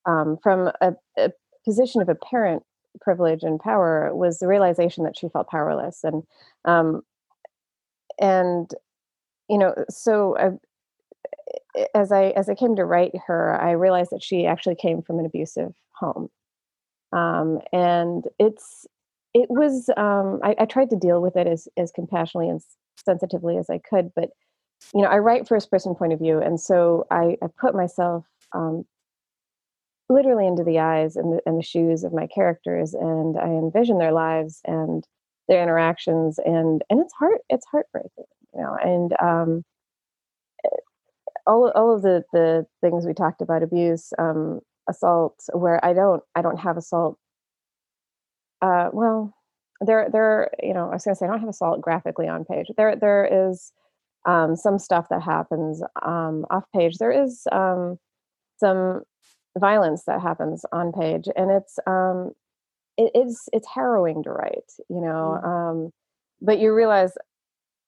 um, 0.06 0.38
from 0.42 0.72
a, 0.82 0.94
a, 1.18 1.32
position 1.64 2.00
of 2.00 2.10
apparent 2.10 2.62
privilege 3.02 3.42
and 3.42 3.60
power 3.60 4.16
was 4.16 4.38
the 4.38 4.48
realization 4.48 5.04
that 5.04 5.18
she 5.18 5.28
felt 5.30 5.50
powerless 5.50 6.04
and 6.04 6.22
um, 6.66 7.02
and 8.20 8.70
you 9.50 9.58
know 9.58 9.74
so 9.90 10.38
I, 10.38 10.52
as 11.94 12.12
I 12.12 12.26
as 12.32 12.50
I 12.50 12.56
came 12.56 12.76
to 12.76 12.86
write 12.86 13.14
her, 13.28 13.60
I 13.60 13.72
realized 13.72 14.12
that 14.12 14.24
she 14.24 14.46
actually 14.46 14.76
came 14.76 15.02
from 15.02 15.20
an 15.20 15.26
abusive 15.26 15.74
home, 15.92 16.30
um, 17.12 17.60
and 17.74 18.26
it's 18.40 18.86
it 19.36 19.50
was 19.50 19.90
um, 19.98 20.40
I, 20.44 20.56
I, 20.60 20.66
tried 20.66 20.90
to 20.92 20.96
deal 20.96 21.22
with 21.22 21.36
it 21.36 21.46
as 21.46 21.68
as 21.78 21.92
compassionately 21.92 22.50
and 22.50 22.62
sensitively 23.06 23.58
as 23.58 23.70
I 23.70 23.80
could, 23.80 24.12
but 24.16 24.30
you 24.94 25.02
know 25.02 25.10
I 25.10 25.18
write 25.20 25.48
first 25.48 25.70
person 25.70 25.94
point 25.94 26.14
of 26.14 26.20
view, 26.20 26.40
and 26.40 26.60
so 26.60 27.06
I, 27.12 27.38
I 27.44 27.48
put 27.60 27.76
myself 27.76 28.26
um, 28.54 28.86
literally 30.10 30.48
into 30.48 30.64
the 30.64 30.80
eyes 30.80 31.18
and 31.18 31.34
the, 31.34 31.42
and 31.46 31.60
the 31.60 31.64
shoes 31.64 32.06
of 32.06 32.14
my 32.14 32.28
characters, 32.28 32.94
and 32.94 33.38
I 33.38 33.48
envision 33.48 33.98
their 33.98 34.14
lives 34.14 34.62
and 34.66 35.06
their 35.50 35.62
interactions, 35.62 36.40
and 36.40 36.82
and 36.90 37.02
it's 37.02 37.14
heart 37.14 37.42
it's 37.50 37.66
heartbreaking. 37.70 38.26
you 38.54 38.62
know, 38.62 38.78
and 38.82 39.14
um, 39.22 39.64
all 41.46 41.72
all 41.76 41.94
of 41.94 42.04
the 42.04 42.24
the 42.32 42.66
things 42.80 43.06
we 43.06 43.14
talked 43.14 43.42
about 43.42 43.64
abuse, 43.64 44.14
um, 44.18 44.62
assault, 44.90 45.44
where 45.54 45.84
I 45.84 45.92
don't 45.92 46.24
I 46.36 46.42
don't 46.42 46.60
have 46.60 46.78
assault. 46.78 47.18
Uh, 48.62 48.90
well, 48.94 49.34
there 49.82 50.10
there 50.12 50.52
you 50.62 50.74
know 50.74 50.90
I 50.90 50.94
was 50.94 51.04
gonna 51.04 51.16
say 51.16 51.26
I 51.26 51.30
don't 51.30 51.40
have 51.40 51.50
assault 51.50 51.82
graphically 51.82 52.28
on 52.28 52.46
page. 52.46 52.68
There 52.78 52.96
there 52.96 53.50
is 53.50 53.72
um, 54.26 54.56
some 54.56 54.80
stuff 54.80 55.08
that 55.10 55.22
happens 55.22 55.82
um, 56.04 56.46
off 56.50 56.64
page. 56.74 56.98
There 56.98 57.12
is 57.12 57.44
um, 57.52 57.98
some 58.58 59.02
violence 59.58 60.04
that 60.08 60.22
happens 60.22 60.66
on 60.72 60.92
page, 60.92 61.28
and 61.36 61.52
it's 61.52 61.78
um, 61.88 62.32
it, 62.98 63.12
it's 63.14 63.48
it's 63.54 63.68
harrowing 63.74 64.24
to 64.24 64.32
write. 64.32 64.72
You 64.90 65.02
know, 65.02 65.40
mm-hmm. 65.44 65.48
um, 65.48 65.92
but 66.42 66.60
you 66.60 66.74
realize 66.74 67.14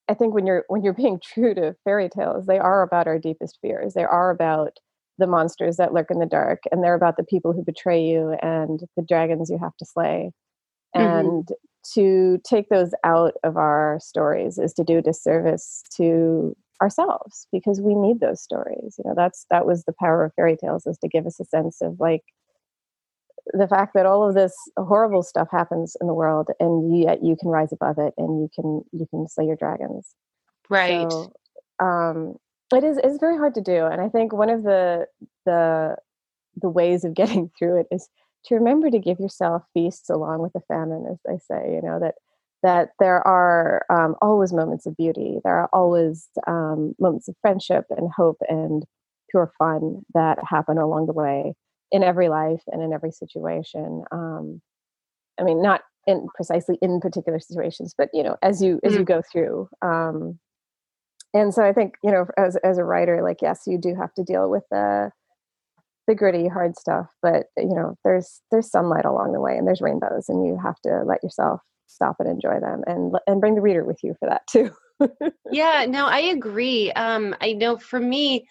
I 0.09 0.13
think 0.13 0.33
when 0.33 0.45
you're 0.45 0.65
when 0.67 0.83
you're 0.83 0.93
being 0.93 1.19
true 1.23 1.53
to 1.55 1.75
fairy 1.83 2.09
tales, 2.09 2.45
they 2.45 2.59
are 2.59 2.81
about 2.81 3.07
our 3.07 3.19
deepest 3.19 3.59
fears. 3.61 3.93
They 3.93 4.03
are 4.03 4.29
about 4.29 4.77
the 5.19 5.27
monsters 5.27 5.77
that 5.77 5.93
lurk 5.93 6.11
in 6.11 6.19
the 6.19 6.25
dark, 6.25 6.59
and 6.71 6.83
they're 6.83 6.93
about 6.93 7.17
the 7.17 7.23
people 7.23 7.53
who 7.53 7.63
betray 7.63 8.01
you 8.01 8.37
and 8.41 8.81
the 8.95 9.03
dragons 9.03 9.49
you 9.49 9.57
have 9.57 9.75
to 9.77 9.85
slay. 9.85 10.31
Mm-hmm. 10.97 11.27
And 11.27 11.49
to 11.93 12.39
take 12.45 12.69
those 12.69 12.91
out 13.03 13.33
of 13.43 13.57
our 13.57 13.99
stories 14.01 14.57
is 14.57 14.73
to 14.73 14.83
do 14.83 14.97
a 14.97 15.01
disservice 15.01 15.83
to 15.95 16.55
ourselves 16.81 17.47
because 17.51 17.81
we 17.81 17.95
need 17.95 18.19
those 18.19 18.41
stories. 18.41 18.95
You 18.97 19.05
know, 19.09 19.13
that's 19.15 19.45
that 19.49 19.65
was 19.65 19.83
the 19.85 19.93
power 19.99 20.25
of 20.25 20.33
fairy 20.35 20.57
tales 20.57 20.85
is 20.85 20.97
to 20.99 21.07
give 21.07 21.25
us 21.25 21.39
a 21.39 21.45
sense 21.45 21.81
of 21.81 21.99
like 21.99 22.23
the 23.53 23.67
fact 23.67 23.93
that 23.93 24.05
all 24.05 24.27
of 24.27 24.35
this 24.35 24.53
horrible 24.77 25.23
stuff 25.23 25.47
happens 25.51 25.95
in 26.01 26.07
the 26.07 26.13
world 26.13 26.49
and 26.59 26.97
yet 27.01 27.23
you 27.23 27.35
can 27.39 27.49
rise 27.49 27.71
above 27.71 27.97
it 27.97 28.13
and 28.17 28.41
you 28.41 28.49
can 28.53 28.81
you 28.91 29.07
can 29.09 29.27
slay 29.27 29.45
your 29.45 29.55
dragons 29.55 30.15
right 30.69 31.11
so, 31.11 31.31
um 31.79 32.35
it 32.73 32.83
is 32.83 32.97
it's 33.03 33.19
very 33.19 33.37
hard 33.37 33.55
to 33.55 33.61
do 33.61 33.85
and 33.85 34.01
i 34.01 34.09
think 34.09 34.33
one 34.33 34.49
of 34.49 34.63
the 34.63 35.05
the 35.45 35.95
the 36.61 36.69
ways 36.69 37.03
of 37.03 37.13
getting 37.21 37.49
through 37.57 37.79
it 37.79 37.87
is 37.91 38.09
to 38.47 38.55
remember 38.55 38.89
to 38.89 38.99
give 38.99 39.19
yourself 39.19 39.63
feasts 39.73 40.09
along 40.09 40.41
with 40.41 40.53
the 40.53 40.61
famine 40.67 41.05
as 41.11 41.17
they 41.25 41.37
say 41.37 41.73
you 41.73 41.81
know 41.81 41.99
that 41.99 42.15
that 42.63 42.89
there 42.99 43.25
are 43.27 43.85
um, 43.89 44.15
always 44.21 44.51
moments 44.51 44.85
of 44.85 44.97
beauty 44.97 45.37
there 45.43 45.55
are 45.55 45.69
always 45.73 46.27
um, 46.47 46.95
moments 46.99 47.27
of 47.27 47.35
friendship 47.41 47.85
and 47.89 48.09
hope 48.15 48.37
and 48.47 48.85
pure 49.29 49.51
fun 49.57 50.01
that 50.13 50.39
happen 50.49 50.77
along 50.77 51.05
the 51.05 51.13
way 51.13 51.53
in 51.91 52.03
every 52.03 52.29
life 52.29 52.61
and 52.67 52.81
in 52.81 52.93
every 52.93 53.11
situation 53.11 54.03
um, 54.11 54.61
i 55.39 55.43
mean 55.43 55.61
not 55.61 55.81
in 56.05 56.27
precisely 56.35 56.77
in 56.81 56.99
particular 56.99 57.39
situations 57.39 57.93
but 57.97 58.09
you 58.13 58.23
know 58.23 58.37
as 58.41 58.61
you 58.61 58.79
as 58.83 58.93
mm. 58.93 58.99
you 58.99 59.03
go 59.03 59.21
through 59.31 59.67
um, 59.81 60.39
and 61.33 61.53
so 61.53 61.63
i 61.63 61.73
think 61.73 61.95
you 62.03 62.11
know 62.11 62.25
as 62.37 62.55
as 62.57 62.77
a 62.77 62.83
writer 62.83 63.21
like 63.21 63.41
yes 63.41 63.63
you 63.67 63.77
do 63.77 63.93
have 63.93 64.13
to 64.13 64.23
deal 64.23 64.49
with 64.49 64.63
the 64.71 65.11
the 66.07 66.15
gritty 66.15 66.47
hard 66.47 66.77
stuff 66.77 67.07
but 67.21 67.47
you 67.57 67.73
know 67.73 67.95
there's 68.03 68.41
there's 68.51 68.69
sunlight 68.69 69.05
along 69.05 69.33
the 69.33 69.41
way 69.41 69.57
and 69.57 69.67
there's 69.67 69.81
rainbows 69.81 70.29
and 70.29 70.45
you 70.45 70.57
have 70.61 70.79
to 70.81 71.03
let 71.05 71.21
yourself 71.23 71.61
stop 71.87 72.15
and 72.19 72.29
enjoy 72.29 72.59
them 72.59 72.83
and 72.87 73.15
and 73.27 73.41
bring 73.41 73.55
the 73.55 73.61
reader 73.61 73.83
with 73.83 73.97
you 74.03 74.15
for 74.19 74.29
that 74.29 74.41
too 74.49 74.71
yeah 75.51 75.85
no 75.87 76.05
i 76.05 76.19
agree 76.19 76.91
um 76.93 77.35
i 77.41 77.53
know 77.53 77.77
for 77.77 77.99
me 77.99 78.47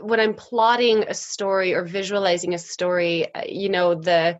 when 0.00 0.20
I'm 0.20 0.34
plotting 0.34 1.04
a 1.04 1.14
story 1.14 1.74
or 1.74 1.84
visualizing 1.84 2.54
a 2.54 2.58
story, 2.58 3.32
uh, 3.34 3.42
you 3.46 3.68
know, 3.68 3.94
the 3.94 4.38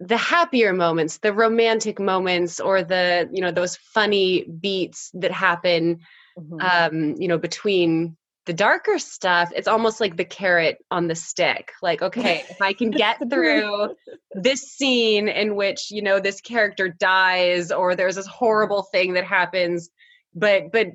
the 0.00 0.16
happier 0.16 0.72
moments, 0.72 1.18
the 1.18 1.32
romantic 1.32 2.00
moments, 2.00 2.60
or 2.60 2.82
the 2.82 3.28
you 3.32 3.40
know 3.40 3.52
those 3.52 3.76
funny 3.76 4.44
beats 4.44 5.10
that 5.14 5.32
happen, 5.32 6.00
mm-hmm. 6.38 6.60
um, 6.60 7.14
you 7.18 7.28
know, 7.28 7.38
between 7.38 8.16
the 8.46 8.52
darker 8.52 8.98
stuff. 8.98 9.50
It's 9.54 9.68
almost 9.68 10.00
like 10.00 10.16
the 10.16 10.24
carrot 10.24 10.78
on 10.90 11.08
the 11.08 11.14
stick. 11.14 11.72
Like, 11.82 12.02
okay, 12.02 12.44
if 12.50 12.60
I 12.60 12.72
can 12.72 12.90
get 13.04 13.18
through 13.30 13.94
this 14.32 14.62
scene 14.62 15.28
in 15.28 15.56
which 15.56 15.90
you 15.90 16.02
know 16.02 16.20
this 16.20 16.40
character 16.40 16.88
dies, 16.88 17.72
or 17.72 17.94
there's 17.94 18.16
this 18.16 18.26
horrible 18.26 18.82
thing 18.82 19.14
that 19.14 19.24
happens, 19.24 19.90
but 20.34 20.72
but 20.72 20.88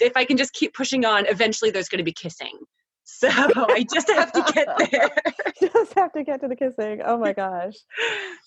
if 0.00 0.16
I 0.16 0.24
can 0.24 0.36
just 0.36 0.52
keep 0.52 0.74
pushing 0.74 1.04
on, 1.04 1.26
eventually 1.26 1.70
there's 1.70 1.88
going 1.88 1.98
to 1.98 2.04
be 2.04 2.12
kissing. 2.12 2.58
So 3.04 3.28
I 3.28 3.84
just 3.92 4.08
have 4.08 4.32
to 4.32 4.52
get 4.54 4.68
there. 4.90 5.10
just 5.60 5.94
have 5.94 6.12
to 6.12 6.22
get 6.22 6.40
to 6.42 6.48
the 6.48 6.56
kissing. 6.56 7.00
Oh 7.04 7.18
my 7.18 7.32
gosh. 7.32 7.74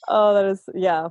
Oh, 0.08 0.34
that 0.34 0.46
is 0.46 0.62
yeah. 0.74 1.08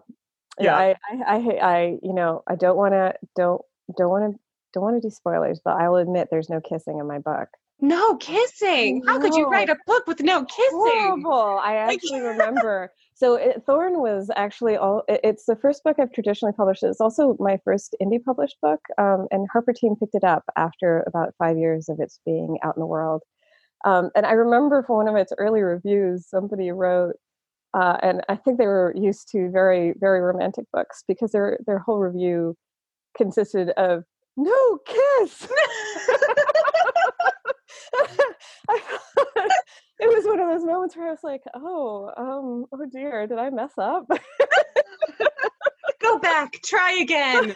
Yeah. 0.60 0.76
I, 0.76 0.94
I, 1.10 1.16
I, 1.26 1.36
I 1.36 1.98
you 2.02 2.12
know, 2.12 2.42
I 2.46 2.56
don't 2.56 2.76
want 2.76 2.92
to, 2.92 3.14
don't, 3.34 3.62
don't 3.96 4.10
want 4.10 4.34
to, 4.34 4.40
don't 4.72 4.82
want 4.82 5.00
to 5.00 5.08
do 5.08 5.10
spoilers, 5.10 5.60
but 5.64 5.76
I 5.80 5.88
will 5.88 5.96
admit 5.96 6.28
there's 6.30 6.50
no 6.50 6.60
kissing 6.60 6.98
in 6.98 7.06
my 7.06 7.18
book. 7.18 7.48
No 7.80 8.16
kissing. 8.16 9.02
How 9.06 9.18
could 9.18 9.34
you 9.34 9.48
write 9.48 9.68
a 9.68 9.76
book 9.86 10.06
with 10.06 10.20
no 10.20 10.44
kissing? 10.44 10.70
Horrible. 10.70 11.58
I 11.60 11.74
actually 11.74 12.20
remember. 12.20 12.92
So 13.14 13.34
it, 13.34 13.64
Thorn 13.66 14.00
was 14.00 14.30
actually 14.36 14.76
all. 14.76 15.02
It, 15.08 15.20
it's 15.24 15.46
the 15.46 15.56
first 15.56 15.82
book 15.82 15.96
I've 15.98 16.12
traditionally 16.12 16.54
published. 16.56 16.84
It's 16.84 17.00
also 17.00 17.36
my 17.40 17.58
first 17.64 17.96
indie 18.00 18.22
published 18.22 18.56
book, 18.62 18.80
um, 18.98 19.26
and 19.32 19.48
HarperTeen 19.50 19.98
picked 19.98 20.14
it 20.14 20.22
up 20.22 20.44
after 20.56 21.02
about 21.08 21.34
five 21.38 21.58
years 21.58 21.88
of 21.88 21.98
its 21.98 22.20
being 22.24 22.56
out 22.62 22.76
in 22.76 22.80
the 22.80 22.86
world. 22.86 23.22
Um, 23.84 24.10
and 24.14 24.24
I 24.26 24.32
remember 24.32 24.84
for 24.84 24.96
one 24.96 25.08
of 25.08 25.16
its 25.16 25.32
early 25.38 25.62
reviews, 25.62 26.28
somebody 26.28 26.70
wrote, 26.70 27.16
uh, 27.74 27.96
and 28.00 28.22
I 28.28 28.36
think 28.36 28.58
they 28.58 28.66
were 28.66 28.94
used 28.96 29.28
to 29.32 29.50
very, 29.50 29.94
very 29.98 30.20
romantic 30.20 30.66
books 30.72 31.02
because 31.08 31.32
their 31.32 31.58
their 31.66 31.80
whole 31.80 31.98
review 31.98 32.56
consisted 33.16 33.70
of 33.70 34.04
no 34.36 34.78
kiss. 34.86 35.48
it 39.98 40.08
was 40.08 40.24
one 40.24 40.40
of 40.40 40.48
those 40.48 40.64
moments 40.64 40.96
where 40.96 41.08
I 41.08 41.10
was 41.10 41.22
like, 41.22 41.42
"Oh, 41.54 42.10
um, 42.16 42.66
oh 42.72 42.86
dear, 42.90 43.26
did 43.26 43.38
I 43.38 43.50
mess 43.50 43.72
up?" 43.78 44.06
Go 46.00 46.18
back, 46.18 46.52
try 46.64 46.92
again. 47.00 47.54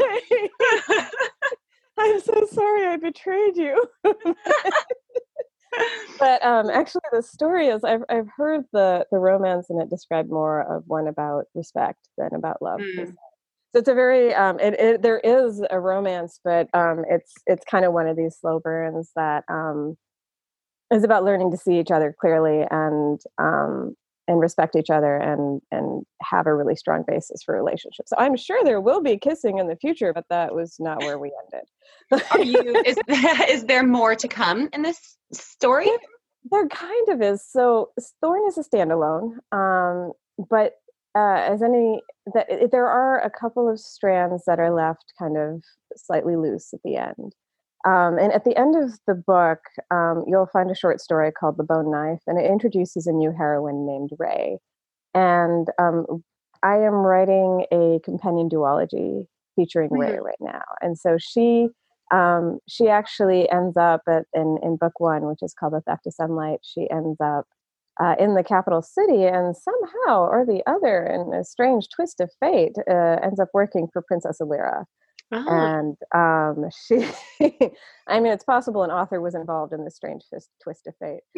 I'm 1.99 2.21
so 2.21 2.47
sorry 2.53 2.87
I 2.87 2.97
betrayed 2.97 3.57
you. 3.57 3.83
but 6.19 6.45
um, 6.45 6.71
actually, 6.71 7.01
the 7.13 7.23
story 7.23 7.69
is 7.69 7.85
I've 7.85 8.05
I've 8.09 8.29
heard 8.37 8.65
the 8.73 9.07
the 9.11 9.19
romance 9.19 9.71
and 9.71 9.81
it 9.81 9.91
described 9.91 10.31
more 10.31 10.61
of 10.61 10.85
one 10.87 11.09
about 11.09 11.47
respect 11.55 12.09
than 12.19 12.35
about 12.35 12.63
love. 12.63 12.81
Mm. 12.81 13.15
So 13.73 13.81
it's 13.81 13.89
a 13.89 13.95
very 13.95 14.35
um, 14.35 14.59
it, 14.61 14.75
it 14.75 15.03
there 15.03 15.19
is 15.21 15.63
a 15.71 15.79
romance, 15.79 16.41
but 16.45 16.69
um, 16.73 17.05
it's 17.09 17.33
it's 17.47 17.65
kind 17.65 17.85
of 17.85 17.93
one 17.93 18.07
of 18.07 18.17
these 18.17 18.37
slow 18.41 18.61
burns 18.61 19.11
that 19.17 19.45
um, 19.51 19.97
is 20.93 21.05
about 21.05 21.25
learning 21.25 21.51
to 21.51 21.57
see 21.57 21.79
each 21.79 21.91
other 21.91 22.15
clearly 22.19 22.65
and 22.71 23.21
um, 23.39 23.97
and 24.29 24.41
respect 24.41 24.77
each 24.77 24.91
other 24.91 25.17
and 25.17 25.61
and 25.71 26.05
have 26.23 26.47
a 26.47 26.55
really 26.55 26.77
strong 26.77 27.05
basis 27.07 27.43
for 27.45 27.55
relationships. 27.55 28.11
So 28.11 28.17
I'm 28.19 28.37
sure 28.37 28.63
there 28.65 28.81
will 28.81 29.03
be 29.03 29.19
kissing 29.19 29.59
in 29.59 29.69
the 29.69 29.77
future, 29.77 30.13
but 30.13 30.25
that 30.31 30.55
was 30.55 30.77
not 30.79 31.01
where 31.01 31.19
we 31.19 31.33
ended. 31.45 32.25
Are 32.31 32.43
you 32.43 32.83
is 32.87 32.97
is 33.49 33.65
there 33.65 33.85
more 33.85 34.15
to 34.15 34.29
come 34.29 34.69
in 34.73 34.83
this 34.83 35.17
story? 35.33 35.87
There, 35.87 35.99
there 36.51 36.69
kind 36.69 37.09
of 37.09 37.23
is. 37.23 37.45
So 37.49 37.91
Thorn 38.21 38.43
is 38.49 38.59
a 38.59 38.65
standalone, 38.65 39.37
um, 39.53 40.13
but 40.51 40.75
uh, 41.17 41.41
as 41.49 41.63
any 41.63 42.03
that 42.35 42.49
there 42.71 42.89
are 42.89 43.21
a 43.21 43.31
couple 43.31 43.71
of 43.71 43.81
strands 43.81 44.45
that 44.47 44.61
are 44.61 44.75
left 44.75 45.15
kind 45.19 45.39
of 45.39 45.63
slightly 45.97 46.37
loose 46.37 46.75
at 46.75 46.81
the 46.85 46.97
end. 46.97 47.35
Um, 47.87 48.19
and 48.19 48.33
at 48.33 48.45
the 48.45 48.57
end 48.59 48.75
of 48.77 48.99
the 49.07 49.15
book, 49.15 49.61
um, 49.91 50.25
you'll 50.27 50.51
find 50.53 50.71
a 50.71 50.75
short 50.75 51.01
story 51.01 51.31
called 51.31 51.57
The 51.57 51.65
Bone 51.65 51.91
Knife, 51.91 52.21
and 52.27 52.39
it 52.39 52.51
introduces 52.51 53.07
a 53.07 53.13
new 53.13 53.33
heroine 53.33 53.87
named 53.87 54.11
Rae. 54.19 54.59
And 55.15 55.69
um, 55.79 56.25
I 56.63 56.77
am 56.79 56.95
writing 56.95 57.65
a 57.73 58.01
companion 58.05 58.49
duology 58.49 59.27
featuring 59.55 59.91
mm-hmm. 59.91 60.01
Rae 60.01 60.19
right 60.19 60.41
now. 60.41 60.63
And 60.81 60.99
so 60.99 61.17
she 61.19 61.69
um, 62.13 62.61
she 62.69 62.89
actually 62.89 63.51
ends 63.51 63.77
up 63.77 64.03
at, 64.09 64.25
in, 64.33 64.59
in 64.63 64.77
book 64.77 65.01
one, 65.01 65.27
which 65.27 65.43
is 65.43 65.55
called 65.55 65.73
The 65.73 65.81
Theft 65.81 66.07
of 66.07 66.15
Sunlight, 66.15 66.61
she 66.63 66.89
ends 66.89 67.21
up 67.21 67.47
uh, 68.03 68.15
in 68.19 68.35
the 68.35 68.45
capital 68.45 68.83
city 68.83 69.25
and 69.25 69.57
somehow 69.57 70.27
or 70.27 70.45
the 70.47 70.63
other, 70.67 71.07
in 71.07 71.33
a 71.35 71.45
strange 71.45 71.89
twist 71.95 72.21
of 72.21 72.31
fate, 72.41 72.77
uh, 72.91 73.17
ends 73.23 73.41
up 73.41 73.49
working 73.55 73.89
for 73.93 74.03
Princess 74.03 74.39
Alyrra. 74.41 74.85
Uh-huh. 75.33 75.51
And 75.51 75.97
um, 76.15 76.71
she, 76.87 77.09
I 78.07 78.21
mean, 78.21 78.33
it's 78.33 78.45
possible 78.45 78.85
an 78.85 78.91
author 78.91 79.21
was 79.21 79.35
involved 79.35 79.73
in 79.73 79.85
this 79.85 79.97
strange 79.97 80.23
twist, 80.29 80.51
twist 80.63 80.87
of 80.87 80.95
fate. 81.01 81.21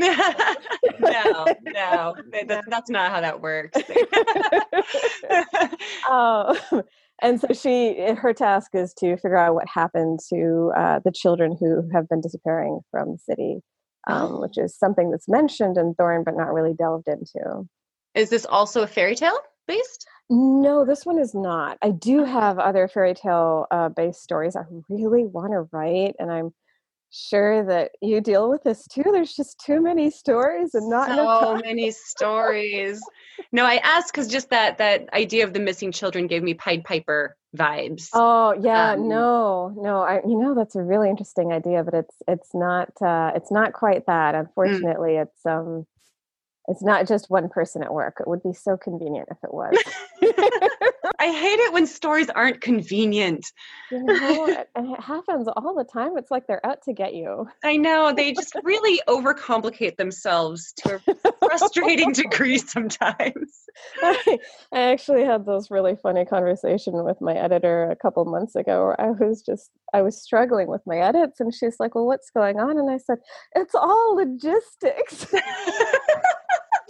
no, 1.00 1.47
no, 1.62 2.15
that's, 2.47 2.67
that's 2.69 2.91
not 2.91 3.11
how 3.11 3.21
that 3.21 3.41
works. 3.41 3.79
uh, 6.11 6.55
and 7.23 7.41
so 7.41 7.49
she, 7.53 7.99
her 8.17 8.35
task 8.35 8.73
is 8.75 8.93
to 8.99 9.17
figure 9.17 9.38
out 9.38 9.55
what 9.55 9.69
happened 9.73 10.21
to 10.29 10.73
uh, 10.77 11.00
the 11.05 11.12
children 11.12 11.57
who 11.59 11.88
have 11.93 12.09
been 12.09 12.21
disappearing 12.21 12.81
from 12.91 13.12
the 13.12 13.19
city, 13.19 13.61
um, 14.07 14.33
oh. 14.33 14.40
which 14.40 14.59
is 14.59 14.76
something 14.76 15.11
that's 15.11 15.28
mentioned 15.28 15.76
in 15.76 15.95
Thorn 15.95 16.25
but 16.25 16.37
not 16.37 16.52
really 16.52 16.75
delved 16.75 17.09
into. 17.09 17.69
Is 18.14 18.31
this 18.31 18.47
also 18.47 18.83
a 18.83 18.87
fairy 18.87 19.14
tale 19.14 19.38
based? 19.67 20.07
No, 20.31 20.85
this 20.85 21.07
one 21.07 21.19
is 21.19 21.35
not. 21.35 21.78
I 21.83 21.90
do 21.90 22.25
have 22.25 22.59
other 22.59 22.87
fairy 22.88 23.14
tale 23.14 23.67
uh, 23.71 23.88
based 23.88 24.23
stories 24.23 24.57
I 24.57 24.64
really 24.88 25.25
want 25.25 25.52
to 25.52 25.69
write, 25.73 26.17
and 26.19 26.31
I'm 26.31 26.52
sure 27.11 27.65
that 27.65 27.93
you 28.00 28.21
deal 28.21 28.50
with 28.50 28.62
this 28.62 28.87
too. 28.87 29.05
There's 29.05 29.35
just 29.35 29.61
too 29.65 29.81
many 29.81 30.11
stories 30.11 30.75
and 30.75 30.88
not 30.88 31.09
so 31.09 31.57
many 31.57 31.91
stories. 31.91 33.00
No, 33.53 33.65
I 33.65 33.77
asked 33.77 34.12
because 34.12 34.29
just 34.29 34.50
that 34.50 34.79
that 34.79 35.12
idea 35.12 35.45
of 35.45 35.53
the 35.53 35.61
missing 35.61 35.93
children 35.93 36.27
gave 36.27 36.43
me 36.43 36.55
Pied 36.55 36.85
Piper 36.85 37.37
vibes. 37.57 38.09
Oh 38.12 38.55
yeah, 38.61 38.93
um, 38.93 39.09
no, 39.09 39.73
no. 39.77 40.00
I 40.03 40.21
you 40.27 40.38
know 40.38 40.55
that's 40.55 40.77
a 40.77 40.83
really 40.83 41.09
interesting 41.09 41.53
idea, 41.53 41.83
but 41.83 41.95
it's 41.95 42.17
it's 42.27 42.55
not 42.55 42.91
uh, 43.00 43.33
it's 43.35 43.50
not 43.50 43.73
quite 43.73 44.07
that. 44.07 44.35
Mm. 44.35 44.41
Unfortunately, 44.41 45.12
mm. 45.12 45.23
it's 45.23 45.47
um 45.47 45.87
it's 46.69 46.83
not 46.83 47.09
just 47.09 47.31
one 47.31 47.49
person 47.49 47.83
at 47.83 47.93
work. 47.93 48.17
It 48.21 48.29
would 48.29 48.43
be 48.43 48.53
so 48.53 48.77
convenient 48.77 49.29
if 49.31 49.38
it 49.43 49.53
was. 49.53 49.75
I 51.21 51.33
hate 51.33 51.59
it 51.59 51.73
when 51.73 51.87
stories 51.87 52.31
aren't 52.31 52.61
convenient. 52.61 53.53
You 53.91 54.03
know, 54.05 54.47
it, 54.47 54.69
happens 55.01 55.49
all 55.49 55.75
the 55.75 55.85
time. 55.85 56.17
It's 56.17 56.31
like 56.31 56.47
they're 56.47 56.65
out 56.65 56.83
to 56.83 56.93
get 56.93 57.15
you. 57.15 57.49
I 57.65 57.77
know. 57.77 58.13
They 58.15 58.33
just 58.33 58.55
really 58.63 59.01
overcomplicate 59.09 59.97
themselves 59.97 60.73
to 60.79 61.01
a 61.07 61.33
frustrating 61.47 62.13
degree 62.13 62.59
sometimes. 62.59 63.65
I, 64.03 64.39
I 64.73 64.81
actually 64.81 65.25
had 65.25 65.45
this 65.47 65.71
really 65.71 65.97
funny 65.97 66.25
conversation 66.25 67.05
with 67.05 67.21
my 67.21 67.35
editor 67.35 67.91
a 67.91 67.97
couple 67.97 68.25
months 68.25 68.55
ago 68.55 68.85
where 68.85 69.01
I 69.01 69.11
was 69.11 69.43
just, 69.43 69.71
I 69.93 70.03
was 70.03 70.21
struggling 70.21 70.69
with 70.69 70.83
my 70.87 70.99
edits 70.99 71.41
and 71.41 71.53
she's 71.53 71.77
like, 71.81 71.95
well, 71.95 72.07
what's 72.07 72.31
going 72.31 72.61
on? 72.61 72.79
And 72.79 72.91
I 72.91 72.99
said, 72.99 73.19
it's 73.57 73.75
all 73.75 74.17
logistics 74.17 75.27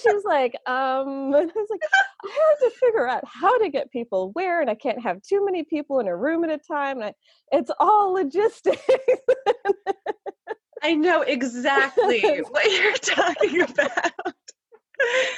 she 0.01 0.13
was 0.13 0.25
like, 0.25 0.55
um, 0.67 1.35
I 1.35 1.45
was 1.45 1.69
like, 1.71 1.81
I 2.25 2.29
have 2.29 2.73
to 2.73 2.79
figure 2.79 3.09
out 3.09 3.25
how 3.27 3.57
to 3.59 3.69
get 3.69 3.91
people 3.91 4.31
where, 4.33 4.61
and 4.61 4.71
I 4.71 4.75
can't 4.75 5.03
have 5.03 5.23
too 5.23 5.45
many 5.45 5.65
people 5.65 6.01
in 6.01 6.09
a 6.09 6.17
room 6.17 6.45
at 6.45 6.51
a 6.51 6.59
time. 6.59 7.01
And 7.01 7.07
I, 7.07 7.15
it's 7.53 7.71
all 7.81 8.13
logistics. 8.13 8.83
I 10.83 10.95
know 10.95 11.23
exactly 11.23 12.21
what 12.51 12.71
you're 12.71 12.95
talking 12.95 13.63
about. 13.63 14.35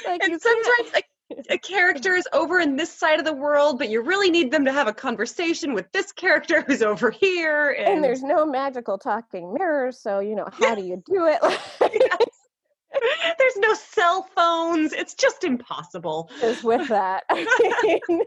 Like 0.05 0.23
and 0.23 0.41
sometimes 0.41 0.93
like 0.93 1.05
a 1.49 1.57
character 1.57 2.15
is 2.15 2.27
over 2.33 2.59
in 2.59 2.75
this 2.75 2.91
side 2.91 3.19
of 3.19 3.25
the 3.25 3.33
world, 3.33 3.77
but 3.77 3.89
you 3.89 4.01
really 4.01 4.29
need 4.29 4.51
them 4.51 4.65
to 4.65 4.71
have 4.71 4.87
a 4.87 4.93
conversation 4.93 5.73
with 5.73 5.91
this 5.91 6.11
character 6.11 6.61
who's 6.61 6.81
over 6.81 7.11
here. 7.11 7.71
And, 7.71 7.95
and 7.95 8.03
there's 8.03 8.23
no 8.23 8.45
magical 8.45 8.97
talking 8.97 9.53
mirrors, 9.53 9.99
so 10.01 10.19
you 10.19 10.35
know 10.35 10.47
how 10.51 10.75
do 10.75 10.83
you 10.83 11.01
do 11.05 11.27
it? 11.27 11.39
There's 13.37 13.57
no 13.57 13.73
cell 13.73 14.27
phones. 14.35 14.93
It's 14.93 15.13
just 15.13 15.43
impossible. 15.43 16.29
Is 16.43 16.63
with 16.63 16.87
that. 16.89 17.23
I 17.29 18.25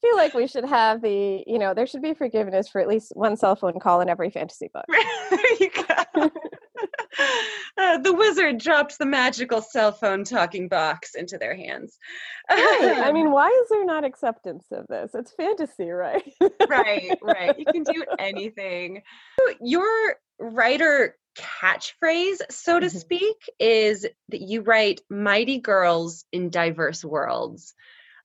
feel 0.00 0.16
like 0.16 0.34
we 0.34 0.46
should 0.46 0.64
have 0.64 1.00
the, 1.00 1.42
you 1.46 1.58
know, 1.58 1.74
there 1.74 1.86
should 1.86 2.02
be 2.02 2.14
forgiveness 2.14 2.68
for 2.68 2.80
at 2.80 2.88
least 2.88 3.12
one 3.14 3.36
cell 3.36 3.56
phone 3.56 3.78
call 3.80 4.00
in 4.00 4.08
every 4.08 4.30
fantasy 4.30 4.70
book. 4.72 4.84
there 5.30 5.54
you 5.60 5.70
go. 5.70 6.30
Uh, 7.76 7.98
the 7.98 8.12
wizard 8.12 8.58
drops 8.58 8.96
the 8.96 9.06
magical 9.06 9.60
cell 9.60 9.92
phone 9.92 10.24
talking 10.24 10.68
box 10.68 11.14
into 11.14 11.38
their 11.38 11.56
hands. 11.56 11.96
Right. 12.50 13.02
I 13.04 13.12
mean, 13.12 13.30
why 13.30 13.48
is 13.48 13.68
there 13.68 13.84
not 13.84 14.04
acceptance 14.04 14.66
of 14.70 14.86
this? 14.88 15.12
It's 15.14 15.32
fantasy, 15.32 15.90
right? 15.90 16.22
right, 16.68 17.18
right. 17.22 17.58
You 17.58 17.64
can 17.66 17.82
do 17.82 18.04
anything. 18.18 19.02
Your 19.60 20.16
writer 20.38 21.16
catchphrase, 21.34 22.40
so 22.50 22.80
to 22.80 22.86
mm-hmm. 22.86 22.98
speak, 22.98 23.36
is 23.58 24.06
that 24.28 24.40
you 24.40 24.62
write 24.62 25.00
mighty 25.10 25.58
girls 25.58 26.24
in 26.32 26.50
diverse 26.50 27.04
worlds. 27.04 27.74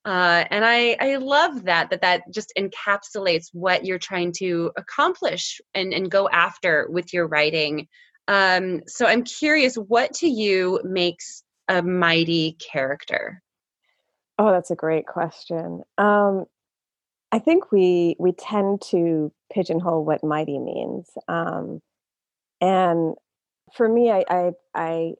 Uh, 0.05 0.45
and 0.49 0.63
I, 0.63 0.95
I 0.99 1.15
love 1.17 1.65
that, 1.65 1.89
that 1.89 2.01
that 2.01 2.23
just 2.33 2.53
encapsulates 2.57 3.49
what 3.51 3.85
you're 3.85 3.99
trying 3.99 4.31
to 4.37 4.71
accomplish 4.77 5.59
and, 5.73 5.93
and 5.93 6.09
go 6.09 6.29
after 6.29 6.87
with 6.89 7.13
your 7.13 7.27
writing. 7.27 7.87
Um, 8.27 8.81
so 8.87 9.05
I'm 9.05 9.23
curious, 9.23 9.75
what 9.75 10.13
to 10.15 10.27
you 10.27 10.79
makes 10.83 11.43
a 11.67 11.81
mighty 11.81 12.53
character? 12.53 13.41
Oh, 14.37 14.51
that's 14.51 14.71
a 14.71 14.75
great 14.75 15.05
question. 15.05 15.83
Um, 15.97 16.45
I 17.31 17.39
think 17.39 17.71
we 17.71 18.15
we 18.17 18.31
tend 18.31 18.81
to 18.89 19.31
pigeonhole 19.53 20.05
what 20.05 20.23
mighty 20.23 20.57
means. 20.57 21.09
Um, 21.27 21.81
and 22.61 23.15
for 23.75 23.87
me 23.87 24.11
i 24.11 24.23
i 24.29 24.51
i, 24.75 25.13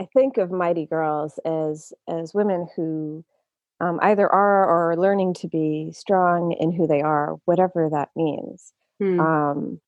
I 0.00 0.06
think 0.14 0.36
of 0.36 0.50
mighty 0.50 0.86
girls 0.86 1.38
as 1.44 1.92
as 2.08 2.34
women 2.34 2.68
who 2.76 3.24
um, 3.78 3.98
either 4.02 4.26
are 4.26 4.64
or 4.64 4.92
are 4.92 4.96
learning 4.96 5.34
to 5.34 5.48
be 5.48 5.92
strong 5.94 6.52
in 6.58 6.72
who 6.72 6.86
they 6.86 7.02
are 7.02 7.36
whatever 7.44 7.88
that 7.90 8.08
means 8.16 8.72
hmm. 8.98 9.20
um, 9.20 9.80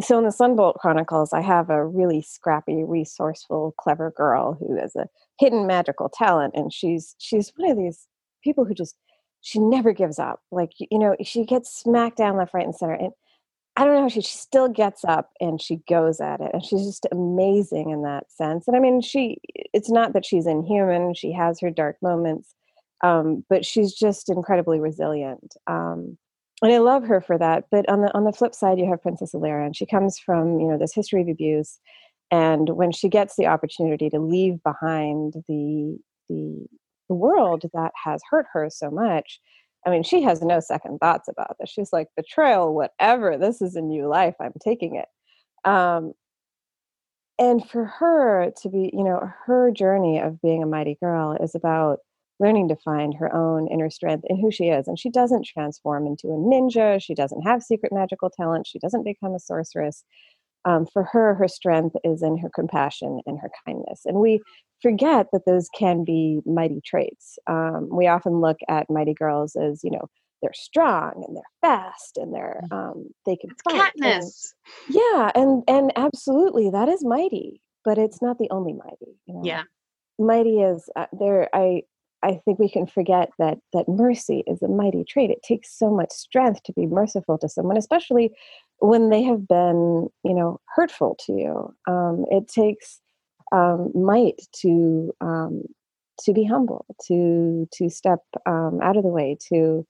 so 0.00 0.18
in 0.18 0.24
the 0.24 0.30
sunbolt 0.30 0.74
chronicles 0.74 1.32
i 1.32 1.40
have 1.40 1.70
a 1.70 1.86
really 1.86 2.20
scrappy 2.22 2.84
resourceful 2.84 3.74
clever 3.78 4.12
girl 4.16 4.54
who 4.54 4.76
has 4.78 4.96
a 4.96 5.06
hidden 5.38 5.66
magical 5.66 6.08
talent 6.08 6.54
and 6.56 6.72
she's 6.72 7.14
she's 7.18 7.52
one 7.56 7.70
of 7.70 7.76
these 7.76 8.06
people 8.42 8.64
who 8.64 8.74
just 8.74 8.96
she 9.40 9.58
never 9.58 9.92
gives 9.92 10.18
up 10.18 10.40
like 10.50 10.72
you 10.78 10.98
know 10.98 11.16
she 11.22 11.44
gets 11.44 11.72
smacked 11.72 12.16
down 12.16 12.36
left 12.36 12.52
right 12.52 12.64
and 12.64 12.74
center 12.74 12.94
and 12.94 13.12
I 13.78 13.84
don't 13.84 13.94
know, 13.94 14.08
she, 14.08 14.22
she 14.22 14.36
still 14.36 14.68
gets 14.68 15.04
up 15.04 15.30
and 15.40 15.62
she 15.62 15.76
goes 15.88 16.20
at 16.20 16.40
it. 16.40 16.50
And 16.52 16.64
she's 16.64 16.84
just 16.84 17.06
amazing 17.12 17.90
in 17.90 18.02
that 18.02 18.30
sense. 18.32 18.66
And 18.66 18.76
I 18.76 18.80
mean, 18.80 19.00
she, 19.00 19.38
it's 19.72 19.88
not 19.88 20.14
that 20.14 20.26
she's 20.26 20.48
inhuman, 20.48 21.14
she 21.14 21.32
has 21.32 21.60
her 21.60 21.70
dark 21.70 21.96
moments, 22.02 22.54
um, 23.04 23.44
but 23.48 23.64
she's 23.64 23.94
just 23.94 24.28
incredibly 24.28 24.80
resilient. 24.80 25.54
Um, 25.68 26.18
and 26.60 26.72
I 26.72 26.78
love 26.78 27.04
her 27.04 27.20
for 27.20 27.38
that. 27.38 27.66
But 27.70 27.88
on 27.88 28.02
the 28.02 28.12
on 28.16 28.24
the 28.24 28.32
flip 28.32 28.52
side, 28.52 28.80
you 28.80 28.90
have 28.90 29.00
Princess 29.00 29.32
Alyrra, 29.32 29.64
and 29.64 29.76
she 29.76 29.86
comes 29.86 30.18
from 30.18 30.58
you 30.58 30.66
know 30.66 30.76
this 30.76 30.92
history 30.92 31.22
of 31.22 31.28
abuse. 31.28 31.78
And 32.32 32.70
when 32.70 32.90
she 32.90 33.08
gets 33.08 33.36
the 33.36 33.46
opportunity 33.46 34.10
to 34.10 34.18
leave 34.18 34.60
behind 34.64 35.34
the 35.48 35.98
the, 36.28 36.66
the 37.08 37.14
world 37.14 37.62
that 37.72 37.92
has 38.04 38.20
hurt 38.28 38.46
her 38.52 38.68
so 38.70 38.90
much, 38.90 39.40
I 39.86 39.90
mean, 39.90 40.02
she 40.02 40.22
has 40.22 40.42
no 40.42 40.60
second 40.60 40.98
thoughts 40.98 41.28
about 41.28 41.56
this. 41.58 41.70
She's 41.70 41.92
like, 41.92 42.08
betrayal, 42.16 42.74
whatever. 42.74 43.38
This 43.38 43.62
is 43.62 43.76
a 43.76 43.80
new 43.80 44.06
life. 44.08 44.34
I'm 44.40 44.52
taking 44.62 44.96
it. 44.96 45.06
Um, 45.64 46.12
and 47.38 47.68
for 47.68 47.84
her 47.84 48.52
to 48.62 48.68
be, 48.68 48.90
you 48.92 49.04
know, 49.04 49.32
her 49.46 49.70
journey 49.70 50.18
of 50.18 50.42
being 50.42 50.62
a 50.62 50.66
mighty 50.66 50.96
girl 51.00 51.36
is 51.40 51.54
about 51.54 52.00
learning 52.40 52.68
to 52.68 52.76
find 52.76 53.14
her 53.14 53.34
own 53.34 53.68
inner 53.68 53.90
strength 53.90 54.24
in 54.28 54.40
who 54.40 54.50
she 54.50 54.66
is. 54.66 54.88
And 54.88 54.98
she 54.98 55.10
doesn't 55.10 55.46
transform 55.46 56.06
into 56.06 56.28
a 56.28 56.36
ninja. 56.36 57.02
She 57.02 57.14
doesn't 57.14 57.42
have 57.42 57.62
secret 57.62 57.92
magical 57.92 58.30
talent. 58.30 58.66
She 58.66 58.78
doesn't 58.78 59.04
become 59.04 59.34
a 59.34 59.40
sorceress. 59.40 60.04
Um, 60.64 60.86
for 60.86 61.04
her, 61.04 61.34
her 61.34 61.48
strength 61.48 61.96
is 62.04 62.22
in 62.22 62.36
her 62.38 62.50
compassion 62.54 63.20
and 63.26 63.38
her 63.40 63.50
kindness. 63.64 64.02
And 64.04 64.18
we 64.18 64.40
forget 64.82 65.28
that 65.32 65.46
those 65.46 65.68
can 65.76 66.04
be 66.04 66.40
mighty 66.44 66.80
traits. 66.84 67.38
Um, 67.46 67.88
we 67.90 68.06
often 68.06 68.40
look 68.40 68.58
at 68.68 68.90
mighty 68.90 69.14
girls 69.14 69.56
as, 69.56 69.82
you 69.82 69.90
know, 69.90 70.08
they're 70.42 70.52
strong 70.54 71.24
and 71.26 71.36
they're 71.36 71.42
fast 71.60 72.16
and 72.16 72.34
they're 72.34 72.62
mm. 72.70 72.76
um, 72.76 73.08
they 73.26 73.36
can 73.36 73.50
it's 73.50 73.62
fight. 73.62 73.92
Katniss. 73.96 74.54
And, 74.86 74.96
yeah, 74.96 75.30
and 75.34 75.62
and 75.66 75.92
absolutely 75.96 76.70
that 76.70 76.88
is 76.88 77.04
mighty, 77.04 77.60
but 77.84 77.98
it's 77.98 78.22
not 78.22 78.38
the 78.38 78.48
only 78.50 78.72
mighty. 78.72 79.18
You 79.26 79.34
know? 79.34 79.42
Yeah, 79.44 79.62
mighty 80.18 80.60
is 80.60 80.88
uh, 80.96 81.06
there. 81.18 81.48
I 81.52 81.82
I 82.22 82.40
think 82.44 82.58
we 82.58 82.68
can 82.68 82.86
forget 82.86 83.30
that 83.38 83.58
that 83.72 83.88
mercy 83.88 84.44
is 84.46 84.62
a 84.62 84.68
mighty 84.68 85.04
trait. 85.04 85.30
It 85.30 85.42
takes 85.42 85.76
so 85.76 85.90
much 85.90 86.10
strength 86.10 86.62
to 86.64 86.72
be 86.72 86.86
merciful 86.86 87.38
to 87.38 87.48
someone, 87.48 87.76
especially 87.76 88.32
when 88.80 89.10
they 89.10 89.22
have 89.22 89.46
been, 89.48 90.08
you 90.24 90.34
know, 90.34 90.60
hurtful 90.74 91.16
to 91.26 91.32
you. 91.32 91.74
Um, 91.86 92.24
it 92.30 92.48
takes 92.48 93.00
um, 93.52 93.90
might 93.94 94.40
to 94.60 95.12
um, 95.20 95.62
to 96.20 96.32
be 96.32 96.44
humble, 96.44 96.84
to 97.06 97.68
to 97.72 97.88
step 97.88 98.20
um, 98.46 98.80
out 98.82 98.96
of 98.96 99.02
the 99.02 99.10
way, 99.10 99.36
to 99.48 99.86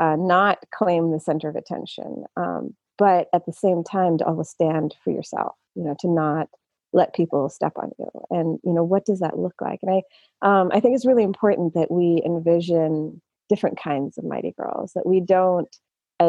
uh, 0.00 0.16
not 0.18 0.58
claim 0.74 1.10
the 1.10 1.20
center 1.20 1.48
of 1.48 1.56
attention, 1.56 2.24
um, 2.36 2.74
but 2.98 3.28
at 3.34 3.46
the 3.46 3.52
same 3.52 3.84
time 3.84 4.18
to 4.18 4.24
always 4.24 4.48
stand 4.48 4.94
for 5.04 5.12
yourself. 5.12 5.54
You 5.74 5.84
know, 5.84 5.96
to 6.00 6.08
not 6.08 6.48
let 6.92 7.14
people 7.14 7.48
step 7.48 7.72
on 7.76 7.90
you, 7.98 8.10
and 8.30 8.58
you 8.64 8.72
know 8.72 8.84
what 8.84 9.04
does 9.04 9.20
that 9.20 9.38
look 9.38 9.54
like? 9.60 9.80
And 9.82 10.02
I 10.42 10.60
um, 10.60 10.70
I 10.72 10.80
think 10.80 10.94
it's 10.94 11.06
really 11.06 11.24
important 11.24 11.74
that 11.74 11.90
we 11.90 12.22
envision 12.24 13.20
different 13.48 13.78
kinds 13.78 14.16
of 14.18 14.24
mighty 14.24 14.54
girls. 14.58 14.92
That 14.94 15.06
we 15.06 15.20
don't 15.20 15.74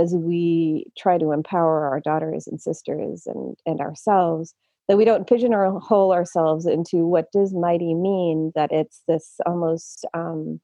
as 0.01 0.13
we 0.13 0.85
try 0.97 1.17
to 1.17 1.31
empower 1.31 1.87
our 1.87 1.99
daughters 1.99 2.47
and 2.47 2.61
sisters 2.61 3.23
and, 3.25 3.55
and 3.65 3.79
ourselves 3.79 4.53
that 4.87 4.97
we 4.97 5.05
don't 5.05 5.27
pigeonhole 5.27 6.11
ourselves 6.11 6.65
into 6.65 7.05
what 7.05 7.31
does 7.31 7.53
mighty 7.53 7.93
mean 7.93 8.51
that 8.55 8.71
it's 8.71 9.01
this 9.07 9.35
almost 9.45 10.05
um 10.13 10.59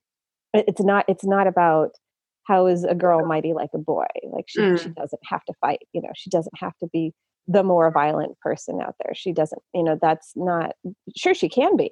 it's 0.54 0.82
not 0.82 1.06
it's 1.08 1.26
not 1.26 1.48
about 1.48 1.92
how 2.46 2.66
is 2.66 2.84
a 2.84 2.96
girl 2.96 3.24
mighty 3.26 3.54
like 3.54 3.70
a 3.76 3.78
boy? 3.78 4.08
Like 4.32 4.46
she, 4.48 4.60
mm. 4.60 4.80
she 4.82 4.90
doesn't 4.90 5.22
have 5.24 5.46
to 5.46 5.54
fight 5.62 5.80
you 5.94 6.02
know 6.02 6.10
she 6.16 6.30
doesn't 6.30 6.58
have 6.58 6.78
to 6.80 6.88
be 6.92 7.14
the 7.48 7.64
more 7.64 7.90
violent 7.92 8.38
person 8.40 8.80
out 8.82 8.96
there. 9.04 9.14
She 9.16 9.32
doesn't 9.32 9.62
you 9.74 9.84
know 9.84 9.98
that's 10.02 10.34
not 10.36 10.76
sure 11.16 11.34
she 11.34 11.50
can 11.50 11.78
be 11.78 11.92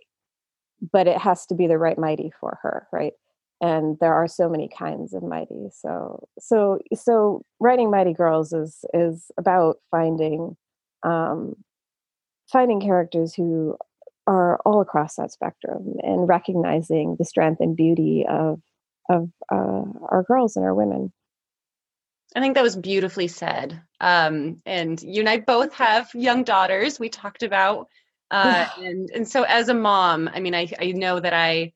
but 0.92 1.08
it 1.08 1.18
has 1.18 1.46
to 1.48 1.56
be 1.56 1.68
the 1.68 1.78
right 1.78 1.98
mighty 1.98 2.32
for 2.40 2.60
her 2.62 2.88
right 2.92 3.14
and 3.62 3.98
there 4.00 4.14
are 4.14 4.28
so 4.28 4.50
many 4.50 4.68
kinds 4.70 5.14
of 5.14 5.24
mighty 5.24 5.70
so 5.72 6.28
so 6.40 6.80
so 6.94 7.44
writing 7.60 7.90
mighty 7.90 8.14
girls 8.14 8.54
is 8.54 8.86
is 8.94 9.32
about 9.38 9.78
finding 9.92 10.56
um 11.04 11.56
finding 12.52 12.80
characters 12.80 13.34
who 13.34 13.76
are 14.28 14.60
all 14.66 14.82
across 14.82 15.16
that 15.16 15.32
spectrum 15.32 15.96
and 16.04 16.28
recognizing 16.28 17.16
the 17.18 17.26
strength 17.26 17.60
and 17.62 17.76
beauty 17.76 18.26
of 18.30 18.62
of 19.10 19.30
uh, 19.52 19.84
our 20.10 20.24
girls 20.28 20.58
and 20.58 20.66
our 20.66 20.76
women 20.76 21.12
I 22.36 22.40
think 22.40 22.56
that 22.56 22.64
was 22.64 22.76
beautifully 22.76 23.28
said. 23.28 23.82
Um, 24.02 24.62
and 24.66 25.02
you 25.02 25.22
and 25.22 25.30
I 25.30 25.40
both 25.40 25.74
have 25.74 26.10
young 26.14 26.44
daughters. 26.44 27.00
We 27.00 27.10
talked 27.10 27.42
about, 27.42 27.88
uh, 28.32 28.68
and 28.78 29.10
and 29.12 29.28
so 29.28 29.44
as 29.44 29.70
a 29.70 29.74
mom, 29.74 30.30
I 30.34 30.40
mean, 30.40 30.54
I 30.54 30.72
I 30.80 30.92
know 30.92 31.20
that 31.20 31.34
I 31.34 31.74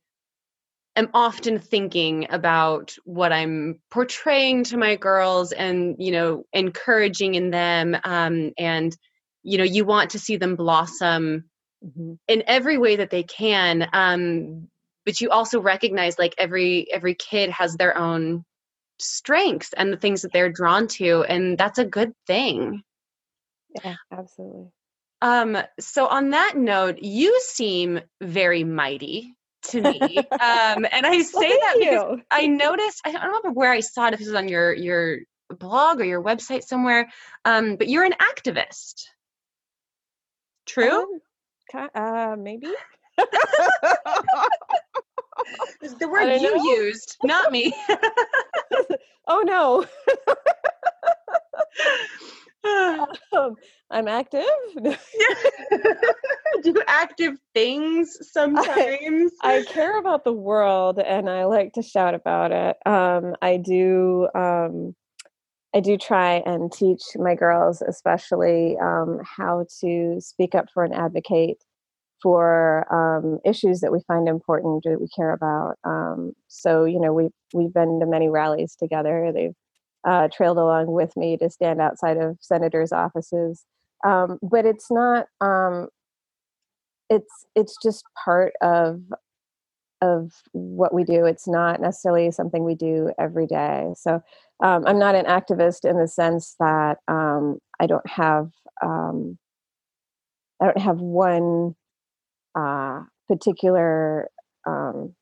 am 0.96 1.10
often 1.14 1.60
thinking 1.60 2.28
about 2.30 2.96
what 3.04 3.32
I'm 3.32 3.80
portraying 3.90 4.64
to 4.66 4.78
my 4.78 4.96
girls, 4.96 5.52
and 5.52 5.96
you 6.00 6.12
know, 6.12 6.46
encouraging 6.54 7.36
in 7.36 7.52
them, 7.52 7.98
um, 8.04 8.52
and 8.58 8.96
you 9.44 9.58
know, 9.58 9.64
you 9.64 9.86
want 9.86 10.12
to 10.12 10.20
see 10.20 10.38
them 10.38 10.56
blossom 10.56 11.46
mm-hmm. 11.84 12.14
in 12.28 12.44
every 12.48 12.78
way 12.78 12.98
that 12.98 13.10
they 13.10 13.24
can. 13.24 13.88
Um, 13.94 14.68
but 15.06 15.22
you 15.22 15.30
also 15.30 15.60
recognize 15.60 16.18
like 16.20 16.36
every 16.38 16.92
every 16.92 17.16
kid 17.16 17.50
has 17.50 17.76
their 17.76 17.98
own 17.98 18.46
strengths 19.00 19.74
and 19.74 19.92
the 19.92 19.98
things 19.98 20.22
that 20.22 20.32
they're 20.32 20.52
drawn 20.52 20.88
to 20.88 21.24
and 21.24 21.58
that's 21.58 21.80
a 21.80 21.86
good 21.86 22.14
thing 22.28 22.84
yeah 23.84 23.96
absolutely 24.12 24.68
um 25.22 25.58
so 25.80 26.08
on 26.08 26.32
that 26.32 26.56
note 26.56 27.00
you 27.00 27.40
seem 27.42 28.00
very 28.22 28.64
mighty 28.64 29.34
to 29.64 29.82
me 29.82 30.18
um 30.18 30.86
and 30.92 31.06
i 31.06 31.22
say 31.22 31.40
well, 31.40 31.60
that 31.62 31.76
because 31.80 32.18
you. 32.18 32.22
i 32.32 32.48
noticed 32.48 33.02
i 33.06 33.12
don't 33.12 33.24
remember 33.24 33.52
where 33.52 33.72
i 33.72 33.80
saw 33.80 34.08
it 34.08 34.14
if 34.14 34.22
it 34.22 34.26
was 34.26 34.36
on 34.36 34.48
your 34.48 34.74
your 34.74 35.20
blog 35.50 36.00
or 36.00 36.06
your 36.06 36.24
website 36.24 36.64
somewhere 36.64 37.10
um 37.46 37.76
but 37.76 37.88
you're 37.90 38.06
an 38.06 38.16
activist 38.20 39.04
true 40.66 41.20
um, 41.74 41.90
uh 41.96 42.36
maybe 42.38 42.68
the 46.00 46.08
word 46.08 46.42
you 46.42 46.56
know. 46.56 46.64
used, 46.64 47.18
not 47.24 47.52
me. 47.52 47.74
oh 49.28 49.42
no. 49.46 49.86
um, 53.38 53.56
I'm 53.90 54.08
active. 54.08 54.44
Do 56.64 56.82
active 56.88 57.38
things 57.54 58.18
sometimes. 58.32 59.32
I, 59.42 59.58
I, 59.58 59.64
care 59.64 59.98
about 59.98 60.24
the 60.24 60.34
world 60.34 61.00
and 61.00 61.30
I 61.30 61.46
like 61.46 61.74
to 61.74 61.82
shout 61.82 62.14
about 62.14 62.52
it. 62.52 62.78
Um, 62.86 63.36
I 63.42 63.58
do. 63.58 64.28
Um, 64.36 64.96
I 65.74 65.80
do 65.80 65.98
try 65.98 66.44
and 66.46 66.72
teach 66.72 67.02
my 67.16 67.34
girls, 67.34 67.82
especially 67.82 68.78
um, 68.82 69.20
how 69.24 69.66
to 69.80 70.18
speak 70.20 70.54
up 70.54 70.66
for 70.74 70.84
and 70.84 70.94
advocate 70.94 71.64
for 72.22 72.86
um, 72.94 73.40
issues 73.46 73.80
that 73.80 73.92
we 73.92 74.02
find 74.08 74.28
important 74.28 74.84
that 74.84 75.00
we 75.00 75.08
care 75.08 75.32
about. 75.32 75.76
Um, 75.84 76.34
so 76.48 76.84
you 76.86 77.00
know 77.00 77.14
we've 77.14 77.32
we've 77.54 77.74
been 77.74 78.00
to 78.00 78.06
many 78.06 78.30
rallies 78.30 78.76
together. 78.76 79.32
They've 79.34 79.56
uh, 80.04 80.28
trailed 80.34 80.58
along 80.58 80.88
with 80.88 81.16
me 81.16 81.38
to 81.38 81.50
stand 81.50 81.82
outside 81.82 82.18
of 82.18 82.38
senators' 82.42 82.92
offices. 82.92 83.66
Um, 84.06 84.40
but 84.42 84.66
it's 84.66 84.92
not. 84.92 85.28
Um, 87.12 87.18
it's 87.18 87.46
it's 87.56 87.76
just 87.84 88.04
part 88.24 88.54
of 88.62 89.02
of 90.02 90.32
what 90.54 90.94
we 90.94 91.04
do. 91.04 91.26
It's 91.26 91.48
not 91.48 91.80
necessarily 91.80 92.32
something 92.32 92.64
we 92.64 92.76
do 92.76 93.12
every 93.20 93.46
day. 93.46 93.94
So 93.96 94.22
um, 94.64 94.84
I'm 94.88 94.98
not 94.98 95.16
an 95.16 95.26
activist 95.26 95.88
in 95.88 96.00
the 96.00 96.08
sense 96.08 96.56
that 96.60 96.98
um, 97.08 97.60
I 97.80 97.86
don't 97.86 98.08
have 98.10 98.50
I 100.62 100.66
don't 100.66 100.78
have 100.80 101.00
one 101.00 101.76
uh, 102.56 103.02
particular 103.28 104.28
um, 104.68 105.16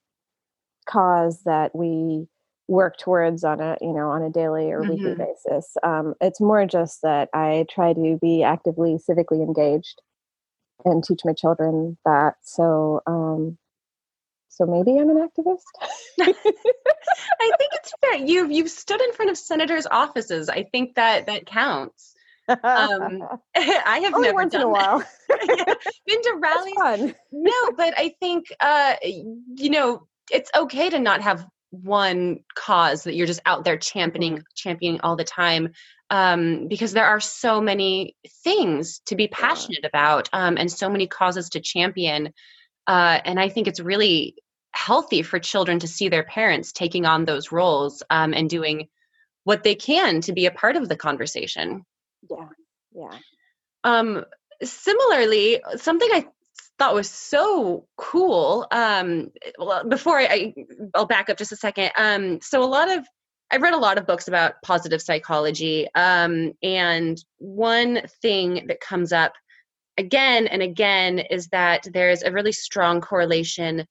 cause 0.88 1.42
that 1.46 1.76
we 1.76 2.28
work 2.68 2.98
towards 2.98 3.44
on 3.44 3.60
a 3.60 3.78
you 3.82 3.94
know 3.94 4.10
on 4.10 4.22
a 4.22 4.30
daily 4.30 4.72
or 4.72 4.82
mm-hmm. 4.82 4.92
weekly 4.92 5.16
basis 5.16 5.76
um, 5.84 6.14
it's 6.22 6.40
more 6.40 6.68
just 6.68 7.00
that 7.02 7.28
i 7.34 7.66
try 7.68 7.94
to 7.94 8.18
be 8.22 8.44
actively 8.44 8.98
civically 9.10 9.44
engaged 9.44 10.02
and 10.86 11.04
teach 11.04 11.22
my 11.26 11.34
children 11.34 11.98
that 12.06 12.36
so 12.42 13.02
um, 13.06 13.58
so 14.50 14.66
maybe 14.66 14.98
i'm 14.98 15.10
an 15.10 15.28
activist? 15.28 15.64
I 17.42 17.52
think 17.58 17.72
it's 17.74 17.94
fair. 18.02 18.16
You've 18.16 18.52
you've 18.52 18.70
stood 18.70 19.02
in 19.02 19.14
front 19.14 19.32
of 19.32 19.38
senators 19.38 19.88
offices. 19.90 20.50
I 20.50 20.64
think 20.64 20.96
that 20.96 21.28
that 21.28 21.46
counts. 21.46 22.14
Um, 22.48 22.58
I 23.56 24.02
have 24.04 24.14
Only 24.14 24.28
never 24.28 24.36
once 24.36 24.54
done 24.54 24.62
in 24.62 24.68
a 24.68 24.70
while. 24.70 25.04
Been 25.30 26.22
to 26.22 26.40
rallies. 26.42 27.14
no, 27.32 27.72
but 27.78 27.94
I 27.98 28.14
think 28.20 28.54
uh, 28.60 28.96
you 29.04 29.70
know 29.70 30.08
it's 30.32 30.50
okay 30.56 30.90
to 30.90 31.00
not 31.00 31.22
have 31.22 31.46
one 31.72 32.40
cause 32.56 33.04
that 33.04 33.16
you're 33.16 33.28
just 33.28 33.42
out 33.46 33.64
there 33.64 33.78
championing 33.78 34.34
mm-hmm. 34.34 34.54
championing 34.56 35.02
all 35.02 35.16
the 35.16 35.24
time 35.24 35.70
um, 36.12 36.68
because 36.68 36.92
there 36.92 37.06
are 37.06 37.20
so 37.20 37.62
many 37.62 38.16
things 38.44 39.02
to 39.06 39.16
be 39.16 39.28
passionate 39.28 39.82
yeah. 39.84 39.90
about 39.90 40.30
um, 40.34 40.58
and 40.58 40.72
so 40.72 40.90
many 40.90 41.08
causes 41.08 41.50
to 41.50 41.60
champion 41.60 42.34
uh, 42.88 43.20
and 43.24 43.40
i 43.40 43.50
think 43.50 43.68
it's 43.68 43.80
really 43.80 44.36
healthy 44.72 45.22
for 45.22 45.40
children 45.40 45.80
to 45.80 45.88
see 45.88 46.10
their 46.10 46.24
parents 46.24 46.72
taking 46.72 47.06
on 47.06 47.26
those 47.26 47.52
roles 47.52 48.04
um, 48.10 48.34
and 48.34 48.50
doing 48.50 48.88
what 49.44 49.64
they 49.64 49.76
can 49.76 50.22
to 50.22 50.34
be 50.34 50.46
a 50.46 50.52
part 50.52 50.76
of 50.76 50.90
the 50.90 50.96
conversation 50.96 51.86
yeah. 52.30 52.48
Yeah. 52.94 53.18
Um, 53.84 54.26
similarly, 54.64 55.62
something 55.78 56.10
I 56.12 56.26
thought 56.80 56.96
was 56.96 57.10
so 57.10 57.86
cool. 57.98 58.66
Um, 58.72 59.32
well, 59.60 59.88
before 59.88 60.18
I, 60.18 60.26
I, 60.26 60.54
I'll 60.96 61.06
back 61.06 61.30
up 61.30 61.38
just 61.38 61.52
a 61.52 61.58
second. 61.58 61.92
Um, 61.96 62.40
so 62.42 62.64
a 62.64 62.66
lot 62.66 62.90
of 62.90 63.06
I've 63.52 63.62
read 63.62 63.74
a 63.74 63.78
lot 63.78 63.98
of 63.98 64.06
books 64.06 64.28
about 64.28 64.62
positive 64.64 65.02
psychology, 65.02 65.88
um, 65.96 66.54
and 66.62 67.18
one 67.38 68.02
thing 68.22 68.68
that 68.68 68.80
comes 68.80 69.12
up 69.12 69.34
again 69.98 70.48
and 70.48 70.62
again 70.62 71.20
is 71.20 71.48
that 71.48 71.86
there's 71.92 72.24
a 72.24 72.32
really 72.32 72.52
strong 72.52 73.02
correlation 73.02 73.86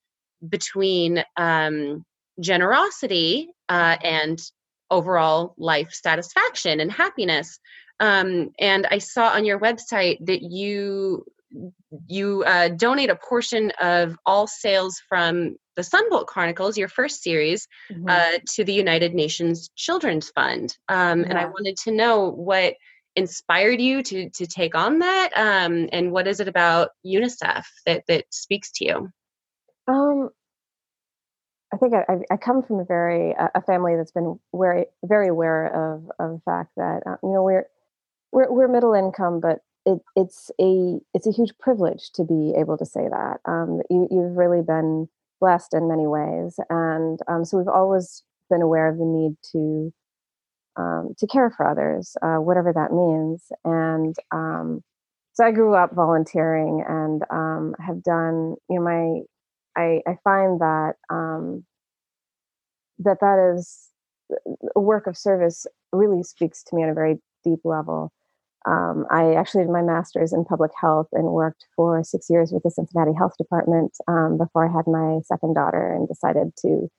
between 0.48 1.24
um, 1.37 2.05
generosity 2.40 3.51
uh, 3.68 3.96
and 4.03 4.40
overall 4.90 5.55
life 5.59 5.92
satisfaction 5.92 6.81
and 6.81 6.90
happiness. 6.90 7.59
Um, 8.01 8.51
and 8.61 8.87
I 8.90 8.98
saw 8.98 9.29
on 9.31 9.44
your 9.44 9.59
website 9.59 10.24
that 10.27 10.42
you 10.42 11.24
you 12.06 12.44
uh, 12.46 12.68
donate 12.68 13.11
a 13.11 13.16
portion 13.16 13.72
of 13.80 14.16
all 14.26 14.46
sales 14.46 15.00
from 15.08 15.56
the 15.76 15.82
Sunbolt 15.82 16.26
Chronicles, 16.26 16.76
your 16.76 16.88
first 16.88 17.22
series, 17.22 17.66
mm-hmm. 17.90 18.08
uh, 18.08 18.38
to 18.54 18.64
the 18.64 18.72
United 18.72 19.14
Nations 19.14 19.70
Children's 19.76 20.30
Fund. 20.30 20.76
Um, 20.88 21.20
yeah. 21.20 21.26
And 21.28 21.38
I 21.38 21.46
wanted 21.46 21.76
to 21.84 21.92
know 21.92 22.30
what 22.30 22.74
inspired 23.16 23.80
you 23.80 24.02
to 24.02 24.30
to 24.30 24.46
take 24.46 24.74
on 24.74 25.00
that, 25.00 25.30
um, 25.37 25.88
and 25.92 26.12
what 26.12 26.26
is 26.26 26.40
it 26.40 26.48
about 26.48 26.90
UNICEF 27.06 27.64
that 27.87 28.04
that 28.08 28.24
speaks 28.30 28.70
to 28.72 28.84
you? 28.84 29.08
Um, 29.88 30.30
I 31.72 31.76
think 31.76 31.94
I, 31.94 32.18
I, 32.30 32.37
come 32.37 32.62
from 32.62 32.80
a 32.80 32.84
very 32.84 33.32
a 33.32 33.62
family 33.62 33.96
that's 33.96 34.12
been 34.12 34.38
very 34.54 34.87
very 35.04 35.28
aware 35.28 35.66
of 35.66 36.11
of 36.18 36.32
the 36.32 36.40
fact 36.44 36.70
that 36.76 37.02
uh, 37.06 37.16
you 37.22 37.32
know 37.32 37.42
we're 37.42 37.66
we're 38.32 38.52
we're 38.52 38.68
middle 38.68 38.94
income, 38.94 39.40
but 39.40 39.58
it, 39.86 39.98
it's 40.16 40.50
a 40.60 40.98
it's 41.14 41.26
a 41.26 41.32
huge 41.32 41.56
privilege 41.58 42.10
to 42.12 42.24
be 42.24 42.54
able 42.58 42.76
to 42.78 42.86
say 42.86 43.08
that. 43.08 43.38
Um, 43.46 43.80
you 43.90 44.08
you've 44.10 44.36
really 44.36 44.62
been 44.62 45.08
blessed 45.40 45.74
in 45.74 45.88
many 45.88 46.06
ways, 46.06 46.58
and 46.70 47.18
um, 47.28 47.44
so 47.44 47.58
we've 47.58 47.68
always 47.68 48.22
been 48.50 48.62
aware 48.62 48.88
of 48.88 48.98
the 48.98 49.04
need 49.04 49.36
to 49.52 49.92
um, 50.76 51.14
to 51.18 51.26
care 51.26 51.50
for 51.50 51.66
others, 51.66 52.16
uh, 52.22 52.36
whatever 52.36 52.72
that 52.72 52.92
means. 52.92 53.50
And 53.64 54.14
um, 54.32 54.82
so 55.32 55.44
I 55.44 55.52
grew 55.52 55.74
up 55.74 55.94
volunteering 55.94 56.84
and 56.86 57.22
um, 57.30 57.74
have 57.84 58.02
done 58.02 58.56
you 58.68 58.78
know 58.78 58.82
my 58.82 59.20
I 59.76 60.02
I 60.06 60.16
find 60.24 60.60
that 60.60 60.94
um, 61.10 61.64
that 62.98 63.18
that 63.20 63.54
is 63.56 63.88
a 64.76 64.80
work 64.80 65.06
of 65.06 65.16
service 65.16 65.66
really 65.92 66.22
speaks 66.22 66.62
to 66.64 66.76
me 66.76 66.82
on 66.82 66.90
a 66.90 66.94
very 66.94 67.16
deep 67.44 67.60
level 67.64 68.12
um, 68.68 69.07
I 69.11 69.35
actually 69.35 69.64
did 69.64 69.72
my 69.72 69.83
master's 69.83 70.35
in 70.35 70.44
public 70.44 70.72
health 70.78 71.09
and 71.12 71.24
worked 71.24 71.64
for 71.74 72.04
six 72.04 72.28
years 72.28 72.52
with 72.52 72.62
the 72.64 72.70
Cincinnati 72.70 73.12
Health 73.16 73.33
Department 73.38 73.96
um, 74.07 74.37
before 74.37 74.68
I 74.68 74.70
had 74.70 74.87
my 74.87 75.20
second 75.24 75.54
daughter 75.54 75.94
and 75.94 76.07
decided 76.07 76.52
to 76.62 76.90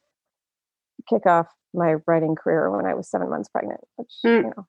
kick 1.08 1.27
off 1.27 1.45
my 1.73 1.95
writing 2.08 2.36
career 2.36 2.71
when 2.75 2.88
I 2.88 2.95
was 2.95 3.08
seven 3.08 3.29
months 3.29 3.49
pregnant, 3.49 3.82
which, 3.97 4.12
mm. 4.25 4.38
you 4.38 4.43
know, 4.43 4.67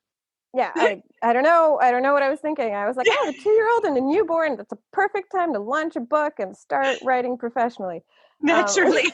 yeah, 0.53 0.73
I, 0.77 1.03
I 1.23 1.33
don't 1.33 1.43
know. 1.43 1.79
I 1.81 1.91
don't 1.91 2.03
know 2.03 2.13
what 2.13 2.23
I 2.23 2.29
was 2.29 2.41
thinking. 2.41 2.75
I 2.75 2.87
was 2.87 2.97
like, 2.97 3.07
oh, 3.09 3.29
a 3.29 3.33
two 3.43 3.51
year 3.51 3.71
old 3.73 3.85
and 3.85 3.97
a 3.97 4.03
newborn. 4.03 4.59
That's 4.59 4.73
a 4.73 4.79
perfect 4.93 5.33
time 5.33 5.55
to 5.55 5.59
launch 5.59 5.97
a 5.97 6.01
book 6.01 6.35
and 6.39 6.55
start 6.55 6.99
writing 7.03 7.39
professionally. 7.39 8.03
Naturally. 8.43 9.11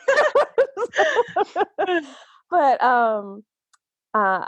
Um, 1.79 2.01
but 2.51 2.83
um, 2.83 3.45
uh, 4.13 4.45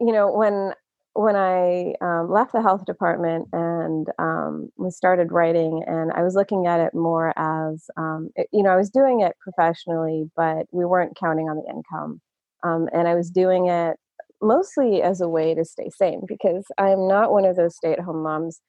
you 0.00 0.12
know, 0.12 0.30
when 0.30 0.74
when 1.16 1.36
I 1.36 1.94
um, 2.00 2.30
left 2.30 2.52
the 2.52 2.62
health 2.62 2.84
department 2.84 3.48
and 3.52 4.06
um, 4.18 4.70
started 4.90 5.32
writing, 5.32 5.82
and 5.86 6.12
I 6.12 6.22
was 6.22 6.34
looking 6.34 6.66
at 6.66 6.80
it 6.80 6.94
more 6.94 7.32
as, 7.36 7.86
um, 7.96 8.30
it, 8.36 8.48
you 8.52 8.62
know, 8.62 8.70
I 8.70 8.76
was 8.76 8.90
doing 8.90 9.20
it 9.20 9.34
professionally, 9.40 10.30
but 10.36 10.66
we 10.72 10.84
weren't 10.84 11.16
counting 11.16 11.48
on 11.48 11.56
the 11.56 11.70
income. 11.70 12.20
Um, 12.62 12.88
and 12.92 13.08
I 13.08 13.14
was 13.14 13.30
doing 13.30 13.68
it 13.68 13.96
mostly 14.42 15.02
as 15.02 15.20
a 15.20 15.28
way 15.28 15.54
to 15.54 15.64
stay 15.64 15.88
sane 15.90 16.22
because 16.26 16.66
I'm 16.78 17.08
not 17.08 17.32
one 17.32 17.44
of 17.44 17.56
those 17.56 17.76
stay 17.76 17.92
at 17.92 18.00
home 18.00 18.22
moms 18.22 18.60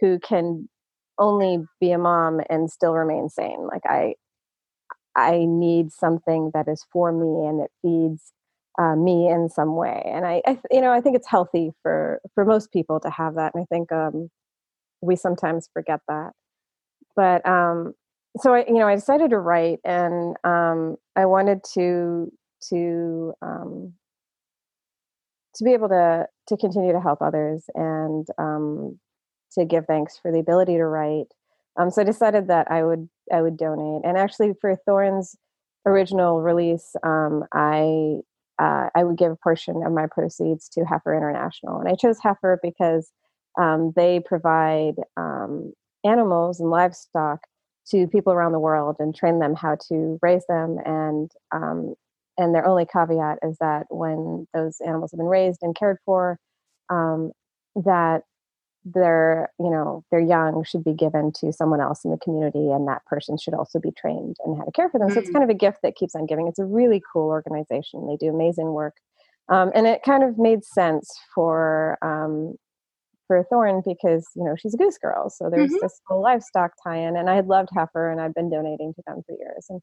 who 0.00 0.18
can 0.20 0.68
only 1.18 1.64
be 1.80 1.90
a 1.92 1.98
mom 1.98 2.40
and 2.50 2.70
still 2.70 2.92
remain 2.94 3.28
sane. 3.28 3.66
Like, 3.66 3.82
I, 3.86 4.14
I 5.16 5.46
need 5.46 5.92
something 5.92 6.50
that 6.54 6.68
is 6.68 6.84
for 6.92 7.10
me 7.12 7.48
and 7.48 7.60
that 7.60 7.70
feeds 7.82 8.32
uh, 8.78 8.96
me 8.96 9.28
in 9.28 9.48
some 9.48 9.76
way. 9.76 10.02
And 10.06 10.26
I, 10.26 10.42
I, 10.46 10.58
you 10.70 10.80
know, 10.80 10.92
I 10.92 11.00
think 11.00 11.16
it's 11.16 11.28
healthy 11.28 11.72
for 11.82 12.20
for 12.34 12.44
most 12.44 12.72
people 12.72 13.00
to 13.00 13.10
have 13.10 13.34
that. 13.34 13.52
And 13.54 13.62
I 13.62 13.74
think 13.74 13.92
um, 13.92 14.30
we 15.00 15.16
sometimes 15.16 15.68
forget 15.72 16.00
that. 16.08 16.32
But 17.14 17.46
um, 17.48 17.94
so 18.38 18.54
I, 18.54 18.64
you 18.66 18.74
know, 18.74 18.88
I 18.88 18.94
decided 18.94 19.30
to 19.30 19.38
write, 19.38 19.78
and 19.84 20.36
um, 20.44 20.96
I 21.16 21.26
wanted 21.26 21.64
to 21.74 22.30
to 22.70 23.32
um, 23.42 23.94
to 25.54 25.64
be 25.64 25.72
able 25.72 25.88
to 25.88 26.26
to 26.48 26.56
continue 26.56 26.92
to 26.92 27.00
help 27.00 27.22
others 27.22 27.64
and 27.74 28.26
um, 28.38 28.98
to 29.52 29.64
give 29.64 29.86
thanks 29.86 30.18
for 30.20 30.30
the 30.30 30.38
ability 30.38 30.74
to 30.74 30.84
write. 30.84 31.32
Um, 31.78 31.90
so 31.90 32.02
I 32.02 32.04
decided 32.04 32.48
that 32.48 32.70
I 32.70 32.84
would 32.84 33.08
I 33.32 33.42
would 33.42 33.56
donate. 33.56 34.02
And 34.04 34.18
actually, 34.18 34.52
for 34.60 34.76
Thorn's 34.86 35.36
original 35.86 36.42
release, 36.42 36.94
I 37.02 38.20
uh, 38.58 38.88
I 38.94 39.04
would 39.04 39.18
give 39.18 39.32
a 39.32 39.36
portion 39.36 39.82
of 39.84 39.92
my 39.92 40.06
proceeds 40.06 40.68
to 40.70 40.84
Heifer 40.84 41.14
International. 41.14 41.78
And 41.78 41.88
I 41.88 41.94
chose 41.94 42.18
Heifer 42.22 42.58
because 42.62 43.10
um, 43.58 43.92
they 43.96 44.20
provide 44.20 44.94
um, 45.16 45.72
animals 46.04 46.60
and 46.60 46.70
livestock 46.70 47.40
to 47.88 48.06
people 48.08 48.32
around 48.32 48.52
the 48.52 48.58
world 48.58 48.96
and 48.98 49.14
train 49.14 49.38
them 49.38 49.54
how 49.54 49.76
to 49.88 50.18
raise 50.22 50.44
them. 50.48 50.78
And 50.84 51.30
um, 51.52 51.94
and 52.38 52.54
their 52.54 52.66
only 52.66 52.84
caveat 52.84 53.38
is 53.42 53.56
that 53.60 53.86
when 53.88 54.46
those 54.52 54.76
animals 54.86 55.12
have 55.12 55.18
been 55.18 55.26
raised 55.26 55.60
and 55.62 55.74
cared 55.74 55.96
for, 56.04 56.38
um, 56.90 57.32
that 57.74 58.22
their 58.94 59.50
you 59.58 59.68
know 59.68 60.04
their 60.12 60.20
young 60.20 60.62
should 60.64 60.84
be 60.84 60.94
given 60.94 61.32
to 61.32 61.52
someone 61.52 61.80
else 61.80 62.04
in 62.04 62.12
the 62.12 62.18
community 62.18 62.70
and 62.70 62.86
that 62.86 63.04
person 63.06 63.36
should 63.36 63.54
also 63.54 63.80
be 63.80 63.90
trained 63.90 64.36
and 64.44 64.56
how 64.56 64.64
to 64.64 64.70
care 64.70 64.88
for 64.88 65.00
them 65.00 65.10
so 65.10 65.18
it's 65.18 65.28
mm. 65.28 65.32
kind 65.32 65.42
of 65.42 65.50
a 65.50 65.58
gift 65.58 65.78
that 65.82 65.96
keeps 65.96 66.14
on 66.14 66.24
giving 66.24 66.46
it's 66.46 66.60
a 66.60 66.64
really 66.64 67.02
cool 67.12 67.28
organization 67.28 68.06
they 68.06 68.16
do 68.16 68.32
amazing 68.32 68.72
work 68.72 68.94
um, 69.48 69.72
and 69.74 69.88
it 69.88 70.02
kind 70.04 70.22
of 70.22 70.38
made 70.38 70.64
sense 70.64 71.10
for 71.34 71.98
um, 72.00 72.54
for 73.26 73.44
Thorn 73.50 73.82
because 73.84 74.28
you 74.36 74.44
know 74.44 74.54
she's 74.56 74.74
a 74.74 74.76
goose 74.76 74.98
girl 74.98 75.30
so 75.30 75.50
there's 75.50 75.70
mm-hmm. 75.70 75.82
this 75.82 76.00
whole 76.06 76.22
livestock 76.22 76.70
tie-in 76.84 77.16
and 77.16 77.28
I 77.28 77.34
had 77.34 77.48
loved 77.48 77.70
heifer 77.76 78.08
and 78.08 78.20
I've 78.20 78.34
been 78.34 78.50
donating 78.50 78.94
to 78.94 79.02
them 79.04 79.22
for 79.26 79.34
years 79.36 79.66
and 79.68 79.80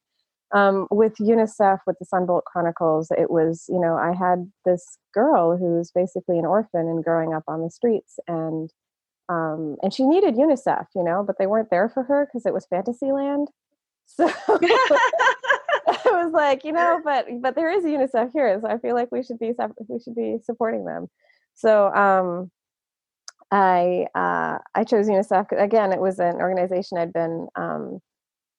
um, 0.54 0.88
with 0.92 1.14
UNICEF, 1.20 1.80
with 1.88 1.98
the 1.98 2.06
Sunbolt 2.06 2.44
Chronicles, 2.44 3.08
it 3.18 3.32
was, 3.32 3.66
you 3.70 3.80
know, 3.80 3.96
I 3.96 4.14
had 4.14 4.52
this 4.66 5.00
girl 5.12 5.58
who's 5.58 5.90
basically 5.90 6.38
an 6.38 6.46
orphan 6.46 6.82
and 6.82 7.04
growing 7.04 7.34
up 7.34 7.44
on 7.48 7.64
the 7.64 7.72
streets. 7.72 8.20
And 8.28 8.70
um, 9.30 9.78
and 9.82 9.94
she 9.94 10.06
needed 10.06 10.36
UNICEF, 10.36 10.88
you 10.96 11.04
know, 11.04 11.24
but 11.26 11.38
they 11.40 11.48
weren't 11.48 11.70
there 11.70 11.90
for 11.90 12.04
her 12.04 12.26
because 12.26 12.46
it 12.46 12.54
was 12.54 12.66
Fantasyland. 12.66 13.50
So 14.06 14.28
I 14.48 16.24
was 16.26 16.34
like, 16.34 16.66
you 16.66 16.74
know, 16.74 17.00
but 17.02 17.26
but 17.42 17.56
there 17.56 17.72
is 17.72 17.86
UNICEF 17.86 18.32
here, 18.34 18.60
so 18.62 18.68
I 18.68 18.78
feel 18.80 18.96
like 18.96 19.14
we 19.14 19.24
should 19.24 19.40
be 19.40 19.54
we 19.88 20.00
should 20.00 20.14
be 20.14 20.40
supporting 20.44 20.84
them. 20.84 21.08
So 21.56 21.88
um, 21.94 22.52
I 23.50 24.08
uh, 24.14 24.58
I 24.76 24.84
chose 24.84 25.08
UNICEF 25.08 25.54
again. 25.58 25.94
It 25.94 26.02
was 26.02 26.20
an 26.20 26.36
organization 26.36 26.98
I'd 26.98 27.14
been 27.14 27.48
um, 27.56 28.02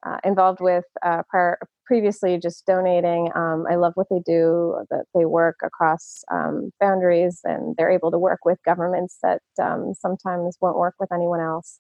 uh, 0.07 0.19
involved 0.25 0.61
with 0.61 0.85
uh, 1.03 1.23
prior, 1.29 1.59
previously 1.87 2.39
just 2.39 2.65
donating. 2.67 3.31
Um, 3.35 3.67
I 3.71 3.77
love 3.77 3.93
what 3.95 4.09
they 4.11 4.21
do, 4.25 4.85
that 4.91 5.05
they 5.15 5.25
work 5.25 5.57
across 5.63 6.23
um, 6.33 6.71
boundaries 6.81 7.41
and 7.45 7.75
they're 7.77 7.91
able 7.91 8.11
to 8.11 8.19
work 8.19 8.41
with 8.45 8.59
governments 8.65 9.19
that 9.23 9.43
um, 9.63 9.95
sometimes 9.99 10.57
won't 10.61 10.79
work 10.79 10.95
with 10.99 11.13
anyone 11.13 11.41
else. 11.41 11.79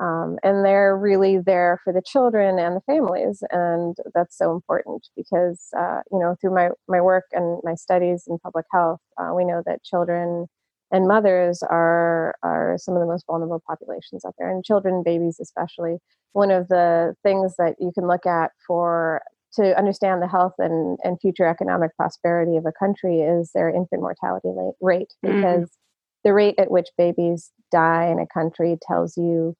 Um, 0.00 0.38
and 0.42 0.64
they're 0.64 0.96
really 0.96 1.38
there 1.38 1.78
for 1.84 1.92
the 1.92 2.02
children 2.04 2.58
and 2.58 2.76
the 2.76 2.80
families. 2.86 3.42
And 3.50 3.96
that's 4.14 4.36
so 4.38 4.52
important 4.52 5.06
because, 5.14 5.68
uh, 5.76 6.00
you 6.10 6.18
know, 6.18 6.36
through 6.40 6.54
my, 6.54 6.70
my 6.88 7.02
work 7.02 7.24
and 7.32 7.60
my 7.64 7.74
studies 7.74 8.24
in 8.26 8.38
public 8.38 8.64
health, 8.72 9.00
uh, 9.18 9.32
we 9.34 9.44
know 9.44 9.62
that 9.66 9.82
children 9.84 10.46
and 10.90 11.08
mothers 11.08 11.62
are 11.62 12.34
are 12.42 12.76
some 12.78 12.94
of 12.94 13.00
the 13.00 13.06
most 13.06 13.26
vulnerable 13.26 13.62
populations 13.66 14.24
out 14.24 14.34
there 14.38 14.50
and 14.50 14.64
children 14.64 15.02
babies 15.04 15.38
especially 15.40 15.98
one 16.32 16.50
of 16.50 16.68
the 16.68 17.14
things 17.22 17.54
that 17.56 17.74
you 17.78 17.90
can 17.94 18.06
look 18.06 18.26
at 18.26 18.50
for 18.66 19.22
to 19.52 19.76
understand 19.76 20.22
the 20.22 20.28
health 20.28 20.54
and, 20.58 20.98
and 21.02 21.20
future 21.20 21.46
economic 21.46 21.94
prosperity 21.96 22.56
of 22.56 22.66
a 22.66 22.72
country 22.72 23.20
is 23.20 23.50
their 23.52 23.68
infant 23.68 24.00
mortality 24.00 24.48
rate 24.80 25.12
mm-hmm. 25.24 25.36
because 25.36 25.64
mm. 25.64 25.76
the 26.24 26.32
rate 26.32 26.54
at 26.58 26.70
which 26.70 26.88
babies 26.96 27.50
die 27.72 28.06
in 28.06 28.18
a 28.20 28.26
country 28.26 28.78
tells 28.86 29.16
you 29.16 29.56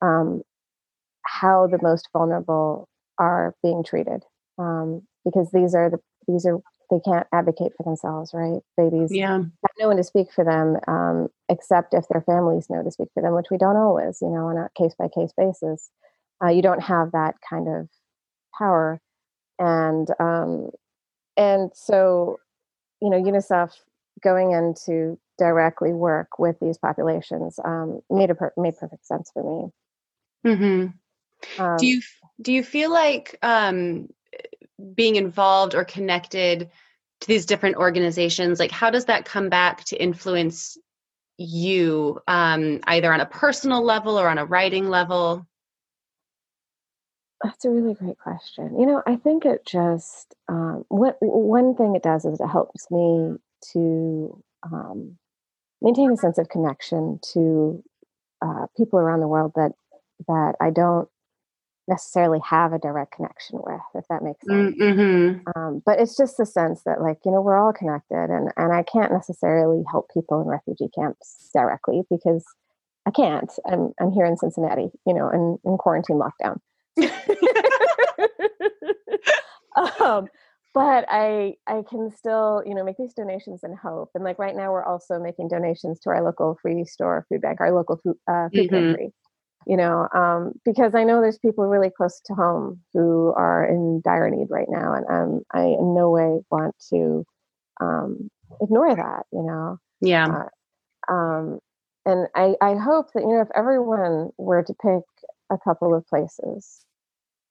um, 0.00 0.42
how 1.26 1.66
the 1.66 1.78
most 1.82 2.08
vulnerable 2.12 2.88
are 3.18 3.54
being 3.62 3.84
treated 3.84 4.22
um, 4.58 5.02
because 5.24 5.50
these 5.52 5.74
are 5.74 5.90
the 5.90 5.98
these 6.26 6.46
are 6.46 6.58
they 6.90 7.00
can't 7.04 7.26
advocate 7.32 7.72
for 7.76 7.84
themselves 7.84 8.32
right? 8.34 8.60
Babies 8.76 9.10
yeah. 9.12 9.38
have 9.38 9.78
no 9.78 9.88
one 9.88 9.96
to 9.96 10.04
speak 10.04 10.32
for 10.32 10.44
them 10.44 10.76
um, 10.88 11.28
except 11.48 11.94
if 11.94 12.06
their 12.08 12.22
families 12.22 12.68
know 12.70 12.82
to 12.82 12.90
speak 12.90 13.08
for 13.14 13.22
them 13.22 13.34
which 13.34 13.50
we 13.50 13.58
don't 13.58 13.76
always 13.76 14.18
you 14.20 14.28
know 14.28 14.46
on 14.46 14.56
a 14.56 14.68
case 14.76 14.94
by 14.98 15.08
case 15.08 15.32
basis. 15.36 15.90
Uh, 16.42 16.48
you 16.48 16.62
don't 16.62 16.82
have 16.82 17.12
that 17.12 17.36
kind 17.48 17.68
of 17.68 17.88
power. 18.58 19.00
And 19.58 20.08
um, 20.18 20.70
and 21.36 21.70
so 21.74 22.38
you 23.00 23.10
know 23.10 23.22
unicef 23.22 23.72
going 24.22 24.52
in 24.52 24.74
to 24.86 25.18
directly 25.38 25.92
work 25.92 26.38
with 26.38 26.56
these 26.60 26.78
populations 26.78 27.58
um, 27.64 28.00
made 28.10 28.30
a 28.30 28.34
per- 28.34 28.52
made 28.56 28.76
perfect 28.76 29.06
sense 29.06 29.30
for 29.32 29.42
me. 30.44 30.50
Mm-hmm. 30.50 31.62
um, 31.62 31.76
do 31.78 31.86
you 31.86 32.02
do 32.42 32.52
you 32.52 32.64
feel 32.64 32.90
like 32.90 33.38
um, 33.42 34.08
being 34.94 35.16
involved 35.16 35.74
or 35.74 35.84
connected 35.84 36.70
to 37.20 37.28
these 37.28 37.46
different 37.46 37.76
organizations 37.76 38.58
like 38.58 38.70
how 38.70 38.90
does 38.90 39.06
that 39.06 39.24
come 39.24 39.48
back 39.48 39.84
to 39.84 40.00
influence 40.02 40.76
you 41.36 42.20
um, 42.28 42.80
either 42.84 43.12
on 43.12 43.20
a 43.20 43.26
personal 43.26 43.82
level 43.82 44.18
or 44.18 44.28
on 44.28 44.38
a 44.38 44.44
writing 44.44 44.88
level 44.88 45.46
that's 47.44 47.66
a 47.66 47.70
really 47.70 47.92
great 47.92 48.18
question. 48.18 48.80
You 48.80 48.86
know, 48.86 49.02
I 49.06 49.16
think 49.16 49.44
it 49.44 49.66
just 49.66 50.34
um, 50.48 50.86
what 50.88 51.18
one 51.20 51.74
thing 51.74 51.94
it 51.94 52.02
does 52.02 52.24
is 52.24 52.40
it 52.40 52.46
helps 52.46 52.90
me 52.90 53.36
to 53.72 54.42
um, 54.62 55.18
maintain 55.82 56.10
a 56.10 56.16
sense 56.16 56.38
of 56.38 56.48
connection 56.48 57.20
to 57.34 57.84
uh, 58.40 58.66
people 58.78 58.98
around 58.98 59.20
the 59.20 59.28
world 59.28 59.52
that 59.56 59.72
that 60.26 60.54
I 60.58 60.70
don't 60.70 61.08
necessarily 61.88 62.40
have 62.48 62.72
a 62.72 62.78
direct 62.78 63.12
connection 63.12 63.58
with, 63.62 63.80
if 63.94 64.06
that 64.08 64.22
makes 64.22 64.44
sense. 64.46 64.76
Mm-hmm. 64.76 65.40
Um, 65.54 65.82
but 65.84 66.00
it's 66.00 66.16
just 66.16 66.36
the 66.36 66.46
sense 66.46 66.82
that, 66.84 67.00
like, 67.00 67.18
you 67.24 67.30
know, 67.30 67.40
we're 67.40 67.58
all 67.58 67.72
connected, 67.72 68.30
and 68.30 68.50
and 68.56 68.72
I 68.72 68.82
can't 68.82 69.12
necessarily 69.12 69.82
help 69.90 70.10
people 70.12 70.40
in 70.40 70.48
refugee 70.48 70.88
camps 70.94 71.50
directly 71.52 72.02
because 72.10 72.44
I 73.06 73.10
can't. 73.10 73.50
I'm 73.66 73.92
I'm 74.00 74.12
here 74.12 74.24
in 74.24 74.36
Cincinnati, 74.36 74.90
you 75.06 75.14
know, 75.14 75.30
in, 75.30 75.58
in 75.64 75.76
quarantine 75.76 76.20
lockdown. 76.20 76.58
um, 80.00 80.28
but 80.72 81.04
I 81.08 81.54
I 81.66 81.82
can 81.88 82.10
still 82.16 82.62
you 82.66 82.74
know 82.74 82.84
make 82.84 82.96
these 82.96 83.14
donations 83.14 83.62
and 83.62 83.76
hope. 83.76 84.10
And 84.14 84.24
like 84.24 84.38
right 84.38 84.56
now, 84.56 84.72
we're 84.72 84.84
also 84.84 85.20
making 85.20 85.48
donations 85.48 86.00
to 86.00 86.10
our 86.10 86.22
local 86.22 86.58
free 86.62 86.84
store 86.84 87.26
food 87.28 87.42
bank, 87.42 87.60
our 87.60 87.72
local 87.72 88.00
food 88.02 88.16
uh, 88.28 88.48
food 88.48 88.70
mm-hmm. 88.70 88.74
pantry. 88.74 89.12
You 89.66 89.76
know, 89.76 90.08
um, 90.14 90.52
because 90.64 90.94
I 90.94 91.04
know 91.04 91.20
there's 91.20 91.38
people 91.38 91.66
really 91.66 91.90
close 91.90 92.20
to 92.26 92.34
home 92.34 92.80
who 92.92 93.32
are 93.36 93.64
in 93.64 94.02
dire 94.04 94.28
need 94.30 94.48
right 94.50 94.68
now, 94.68 94.94
and 94.94 95.06
um, 95.08 95.40
I 95.52 95.64
in 95.64 95.94
no 95.94 96.10
way 96.10 96.40
want 96.50 96.74
to 96.90 97.24
um, 97.80 98.30
ignore 98.60 98.94
that. 98.94 99.24
You 99.32 99.42
know, 99.42 99.78
yeah. 100.00 100.26
Uh, 101.08 101.12
um, 101.12 101.58
and 102.06 102.28
I 102.34 102.54
I 102.60 102.74
hope 102.74 103.12
that 103.14 103.22
you 103.22 103.28
know 103.28 103.40
if 103.40 103.48
everyone 103.54 104.30
were 104.36 104.62
to 104.62 104.74
pick 104.74 105.02
a 105.50 105.58
couple 105.58 105.94
of 105.94 106.06
places 106.06 106.84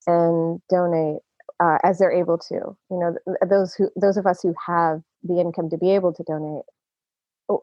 and 0.08 0.62
donate 0.70 1.22
uh, 1.60 1.78
as 1.84 2.00
they're 2.00 2.12
able 2.12 2.38
to. 2.38 2.56
You 2.56 2.78
know, 2.90 3.16
those 3.48 3.74
who 3.74 3.90
those 3.96 4.18
of 4.18 4.26
us 4.26 4.42
who 4.42 4.54
have 4.66 5.02
the 5.24 5.40
income 5.40 5.70
to 5.70 5.78
be 5.78 5.92
able 5.92 6.14
to 6.14 6.24
donate, 6.24 6.66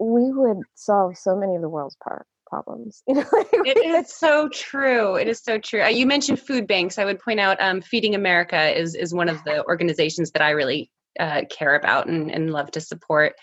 we 0.01 0.33
would 0.33 0.63
solve 0.75 1.17
so 1.17 1.37
many 1.37 1.55
of 1.55 1.63
the 1.63 1.69
world's 1.69 1.97
par- 2.03 2.27
problems. 2.51 3.03
You 3.09 3.15
know, 3.15 3.25
it 3.33 3.79
is 3.79 4.13
so 4.13 4.49
true. 4.49 5.15
It 5.15 5.29
is 5.29 5.41
so 5.43 5.59
true. 5.59 5.83
Uh, 5.83 5.89
you 5.89 6.07
mentioned 6.07 6.41
food 6.41 6.67
banks. 6.67 6.99
I 6.99 7.05
would 7.05 7.21
point 7.21 7.41
out 7.41 7.61
um, 7.61 7.81
Feeding 7.81 8.15
America 8.15 8.79
is 8.79 8.95
is 8.95 9.15
one 9.15 9.29
of 9.29 9.43
the 9.45 9.65
organizations 9.65 10.33
that 10.33 10.43
I 10.43 10.51
really 10.51 10.91
uh, 11.19 11.43
care 11.49 11.75
about 11.75 12.09
and, 12.09 12.31
and 12.31 12.51
love 12.51 12.71
to 12.73 12.81
support. 12.81 13.35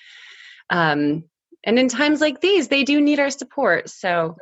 Um, 0.70 1.24
and 1.63 1.80
in 1.80 1.88
times 1.88 2.22
like 2.22 2.41
these, 2.41 2.67
they 2.67 2.84
do 2.84 3.02
need 3.02 3.20
our 3.20 3.30
support. 3.30 3.89
So 3.89 4.36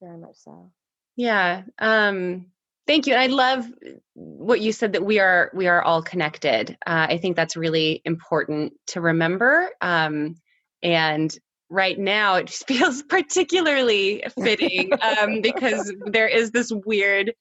very 0.00 0.18
much 0.18 0.36
so. 0.36 0.70
Yeah. 1.16 1.62
Um, 1.78 2.46
thank 2.86 3.06
you. 3.06 3.14
And 3.14 3.22
I 3.22 3.26
love 3.26 3.66
what 4.14 4.60
you 4.60 4.72
said 4.72 4.92
that 4.92 5.04
we 5.04 5.18
are 5.18 5.50
we 5.54 5.66
are 5.66 5.82
all 5.82 6.02
connected. 6.02 6.76
Uh, 6.86 7.06
I 7.10 7.18
think 7.18 7.36
that's 7.36 7.56
really 7.56 8.02
important 8.04 8.74
to 8.88 9.00
remember. 9.00 9.70
Um, 9.80 10.36
and 10.82 11.36
right 11.70 11.98
now, 11.98 12.36
it 12.36 12.46
just 12.46 12.66
feels 12.68 13.02
particularly 13.02 14.22
fitting 14.42 14.92
um, 15.02 15.40
because 15.40 15.92
there 16.06 16.28
is 16.28 16.50
this 16.50 16.72
weird 16.84 17.32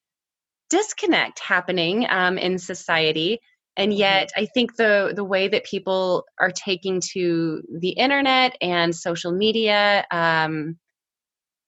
disconnect 0.69 1.39
happening 1.39 2.07
um, 2.09 2.37
in 2.37 2.57
society 2.57 3.39
and 3.77 3.91
mm-hmm. 3.91 3.99
yet 3.99 4.31
i 4.35 4.45
think 4.45 4.75
the 4.77 5.13
the 5.15 5.23
way 5.23 5.47
that 5.47 5.63
people 5.63 6.25
are 6.39 6.49
taking 6.49 6.99
to 6.99 7.61
the 7.79 7.89
internet 7.89 8.55
and 8.61 8.95
social 8.95 9.31
media 9.31 10.03
um, 10.09 10.75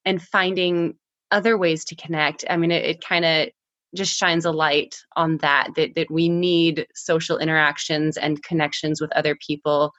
and 0.04 0.22
finding 0.22 0.96
other 1.30 1.58
ways 1.58 1.86
to 1.86 1.96
connect 1.96 2.44
i 2.50 2.58
mean 2.58 2.72
it, 2.72 2.84
it 2.84 3.06
kind 3.06 3.24
of 3.24 3.50
just 3.96 4.16
shines 4.16 4.46
a 4.46 4.52
light 4.52 4.96
on 5.16 5.38
that, 5.38 5.70
that 5.76 5.96
that 5.96 6.12
we 6.12 6.28
need 6.30 6.88
social 6.94 7.38
interactions 7.38 8.18
and 8.18 8.44
connections 8.44 9.00
with 9.00 9.12
other 9.14 9.36
people 9.36 9.92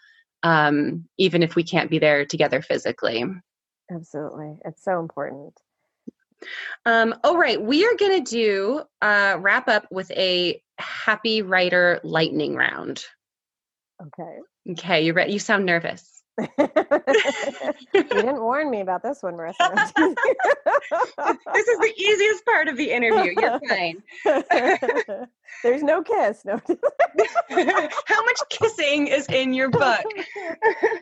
um, 0.43 1.09
even 1.19 1.43
if 1.43 1.55
we 1.55 1.63
can't 1.63 1.91
be 1.91 1.99
there 1.99 2.25
together 2.25 2.63
physically. 2.63 3.25
Absolutely. 3.91 4.57
It's 4.65 4.85
so 4.85 5.01
important. 5.01 5.55
Um, 6.87 7.17
all 7.25 7.37
right 7.37 7.61
we 7.61 7.85
are 7.85 7.97
going 7.97 8.25
to 8.25 8.31
do 8.31 8.83
uh, 9.03 9.37
wrap 9.41 9.69
up 9.69 9.87
with 9.91 10.11
a 10.13 10.63
happy 10.79 11.43
writer 11.43 12.01
lightning 12.05 12.55
round. 12.55 13.03
Okay. 14.01 14.39
Okay 14.71 15.05
you're 15.05 15.15
ready 15.15 15.33
you 15.33 15.41
sound 15.41 15.67
nervous 15.67 16.18
you 16.59 18.05
didn't 18.05 18.41
warn 18.41 18.71
me 18.71 18.81
about 18.81 19.03
this 19.03 19.23
one, 19.23 19.35
Marissa. 19.35 19.75
this 21.55 21.69
is 21.69 21.79
the 21.79 21.93
easiest 21.97 22.45
part 22.45 22.69
of 22.69 22.77
the 22.77 22.91
interview. 22.91 23.35
You're 23.41 23.61
fine. 23.69 24.03
There's 25.63 25.83
no 25.83 26.03
kiss. 26.03 26.45
No. 26.45 26.61
How 28.07 28.25
much 28.25 28.41
kissing 28.51 29.09
is 29.09 29.27
in 29.27 29.53
your 29.53 29.71
book? 29.71 30.05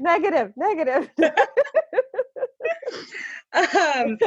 negative. 0.01 0.53
Negative. 0.57 1.11
um, 3.53 4.19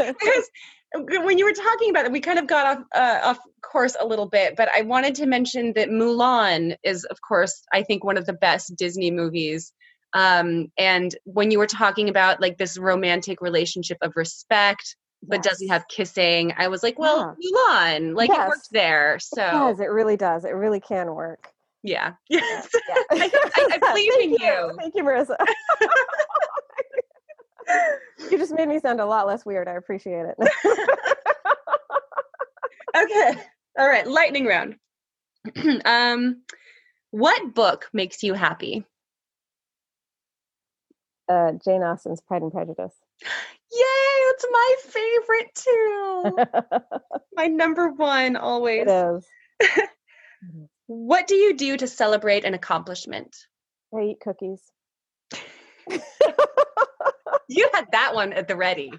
when 0.96 1.38
you 1.38 1.46
were 1.46 1.54
talking 1.54 1.90
about 1.90 2.06
it, 2.06 2.12
we 2.12 2.20
kind 2.20 2.40
of 2.40 2.48
got 2.48 2.78
off 2.78 2.84
uh, 2.96 3.20
off 3.24 3.40
course 3.62 3.96
a 4.00 4.06
little 4.06 4.28
bit, 4.28 4.56
but 4.56 4.70
I 4.76 4.82
wanted 4.82 5.16
to 5.16 5.26
mention 5.26 5.74
that 5.74 5.90
Mulan 5.90 6.76
is, 6.84 7.06
of 7.06 7.20
course, 7.28 7.64
I 7.74 7.84
think 7.84 8.04
one 8.04 8.18
of 8.18 8.26
the 8.26 8.34
best 8.34 8.76
Disney 8.76 9.12
movies 9.12 9.74
um, 10.14 10.72
and 10.78 11.16
when 11.24 11.52
you 11.52 11.60
were 11.60 11.68
talking 11.68 12.10
about 12.10 12.42
like 12.42 12.58
this 12.58 12.78
romantic 12.78 13.42
relationship 13.42 13.98
of 14.02 14.14
respect 14.16 14.96
but 15.22 15.44
yes. 15.44 15.54
doesn't 15.54 15.68
have 15.68 15.86
kissing? 15.90 16.54
I 16.58 16.70
was 16.70 16.82
like 16.82 16.98
well 16.98 17.36
yeah. 17.40 17.52
mulan 17.52 18.16
like 18.16 18.30
yes. 18.30 18.40
it 18.40 18.48
worked 18.48 18.68
there 18.72 19.20
so 19.20 19.44
it 19.44 19.52
does. 19.52 19.80
It 19.80 19.92
really 19.92 20.18
does. 20.18 20.46
It 20.46 20.52
really 20.52 20.80
can 20.80 21.14
work. 21.14 21.52
Yeah. 21.84 22.14
Yes. 22.30 22.70
Yeah. 22.90 22.96
I, 23.12 23.32
I, 23.34 23.70
I, 23.74 23.78
believe 23.94 24.14
in 24.22 24.30
you. 24.32 24.38
you. 24.40 24.76
Thank 24.78 24.96
you 24.96 25.04
marissa. 25.04 25.36
You 28.32 28.40
just 28.40 28.52
made 28.52 28.68
me 28.68 28.80
sound 28.80 29.00
a 29.00 29.06
lot 29.06 29.28
less 29.28 29.46
weird. 29.46 29.68
I 29.68 29.74
appreciate 29.74 30.26
it. 30.26 30.36
Okay. 32.96 33.34
All 33.78 33.88
right. 33.88 34.08
Lightning 34.08 34.46
round. 34.46 34.76
Um 35.86 36.44
what 37.12 37.56
book 37.56 37.90
makes 37.92 38.22
you 38.22 38.34
happy 38.34 38.86
uh, 41.30 41.52
Jane 41.64 41.84
Austen's 41.84 42.22
Pride 42.22 42.42
and 42.42 42.52
Prejudice. 42.52 42.94
Yay! 43.72 44.20
It's 44.32 44.46
my 44.52 44.76
favorite 44.82 45.56
too. 45.56 46.38
my 47.36 47.48
number 47.48 47.90
one 47.90 48.36
always. 48.36 48.88
It 48.88 48.90
is. 48.90 49.26
what 50.88 51.28
do 51.28 51.36
you 51.36 51.56
do 51.56 51.78
to 51.78 51.88
celebrate 51.88 52.46
an 52.46 52.56
accomplishment? 52.56 53.36
I 53.96 54.02
eat 54.02 54.20
cookies. 54.22 54.62
you 57.48 57.70
had 57.74 57.86
that 57.92 58.16
one 58.16 58.34
at 58.34 58.48
the 58.48 58.56
ready. 58.56 58.92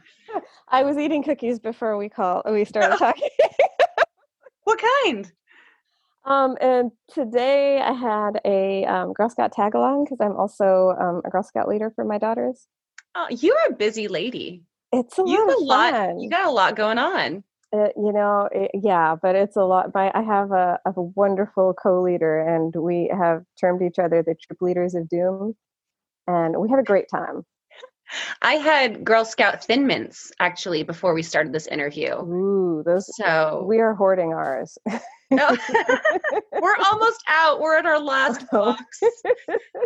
I 0.68 0.84
was 0.84 0.96
eating 0.98 1.22
cookies 1.22 1.58
before 1.58 1.96
we 1.96 2.08
call 2.08 2.42
we 2.46 2.64
started 2.64 2.96
talking. 2.96 3.28
what 4.64 4.80
kind? 5.04 5.30
Um, 6.24 6.56
and 6.60 6.90
today 7.12 7.80
I 7.80 7.92
had 7.92 8.40
a 8.44 8.84
um, 8.84 9.12
Girl 9.12 9.30
Scout 9.30 9.52
tag 9.52 9.74
along 9.74 10.04
because 10.04 10.18
I'm 10.20 10.36
also 10.36 10.94
um, 11.00 11.22
a 11.24 11.30
Girl 11.30 11.42
Scout 11.42 11.68
leader 11.68 11.90
for 11.94 12.04
my 12.04 12.18
daughters. 12.18 12.66
Oh, 13.14 13.26
you're 13.30 13.56
a 13.68 13.72
busy 13.72 14.08
lady. 14.08 14.62
It's 14.92 15.18
a 15.18 15.22
you 15.22 15.46
lot 15.46 15.56
a 15.56 15.64
lot. 15.64 16.20
You 16.20 16.28
got 16.28 16.46
a 16.46 16.50
lot 16.50 16.76
going 16.76 16.98
on. 16.98 17.44
It, 17.72 17.92
you 17.96 18.12
know, 18.12 18.48
it, 18.50 18.72
yeah, 18.74 19.14
but 19.20 19.36
it's 19.36 19.56
a 19.56 19.62
lot. 19.62 19.94
My, 19.94 20.10
I 20.12 20.22
have 20.22 20.50
a, 20.50 20.78
a 20.84 20.92
wonderful 20.96 21.74
co-leader, 21.80 22.40
and 22.40 22.74
we 22.76 23.10
have 23.16 23.42
termed 23.60 23.82
each 23.82 23.98
other 23.98 24.22
the 24.22 24.34
troop 24.34 24.60
leaders 24.60 24.94
of 24.94 25.08
doom, 25.08 25.54
and 26.26 26.56
we 26.60 26.68
have 26.70 26.80
a 26.80 26.84
great 26.84 27.06
time. 27.08 27.44
I 28.42 28.54
had 28.54 29.04
Girl 29.04 29.24
Scout 29.24 29.64
Thin 29.64 29.86
Mints 29.86 30.32
actually 30.40 30.82
before 30.82 31.14
we 31.14 31.22
started 31.22 31.52
this 31.52 31.68
interview. 31.68 32.16
Ooh, 32.16 32.82
those. 32.84 33.08
So 33.16 33.64
we 33.68 33.78
are 33.78 33.94
hoarding 33.94 34.32
ours. 34.34 34.76
no, 35.30 35.56
we're 36.60 36.76
almost 36.76 37.22
out. 37.28 37.60
We're 37.60 37.76
at 37.76 37.86
our 37.86 38.00
last 38.00 38.44
oh. 38.52 38.76
box. 38.76 39.00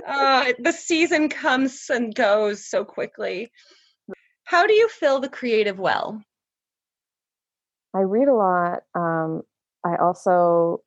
Uh, 0.07 0.53
the 0.59 0.73
season 0.73 1.29
comes 1.29 1.91
and 1.91 2.15
goes 2.15 2.67
so 2.67 2.85
quickly. 2.85 3.51
How 4.45 4.67
do 4.67 4.75
you 4.75 4.89
fill 4.89 5.21
the 5.21 5.29
creative 5.29 5.79
well? 5.79 6.23
I 7.95 8.01
read 8.01 8.29
a 8.29 8.35
lot. 8.35 8.81
Um, 8.95 9.43
I 9.85 9.97
also, 9.97 10.83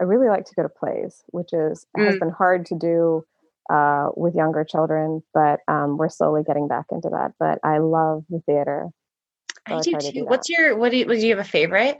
I 0.00 0.04
really 0.04 0.28
like 0.28 0.44
to 0.46 0.54
go 0.54 0.62
to 0.62 0.68
plays, 0.68 1.22
which 1.28 1.52
is 1.52 1.86
mm. 1.96 2.06
has 2.06 2.18
been 2.18 2.30
hard 2.30 2.66
to 2.66 2.74
do 2.78 3.24
uh, 3.72 4.10
with 4.16 4.34
younger 4.34 4.64
children, 4.64 5.22
but 5.32 5.60
um, 5.68 5.96
we're 5.96 6.08
slowly 6.08 6.42
getting 6.42 6.68
back 6.68 6.86
into 6.90 7.08
that. 7.10 7.32
But 7.38 7.58
I 7.62 7.78
love 7.78 8.24
the 8.28 8.40
theater. 8.40 8.88
So 9.68 9.76
I, 9.76 9.78
I 9.78 9.80
do 9.80 9.92
too. 9.92 10.12
Do 10.12 10.24
What's 10.26 10.48
your 10.48 10.76
what 10.76 10.90
do 10.90 10.98
you, 10.98 11.06
do 11.06 11.14
you 11.14 11.36
have 11.36 11.44
a 11.44 11.48
favorite? 11.48 11.98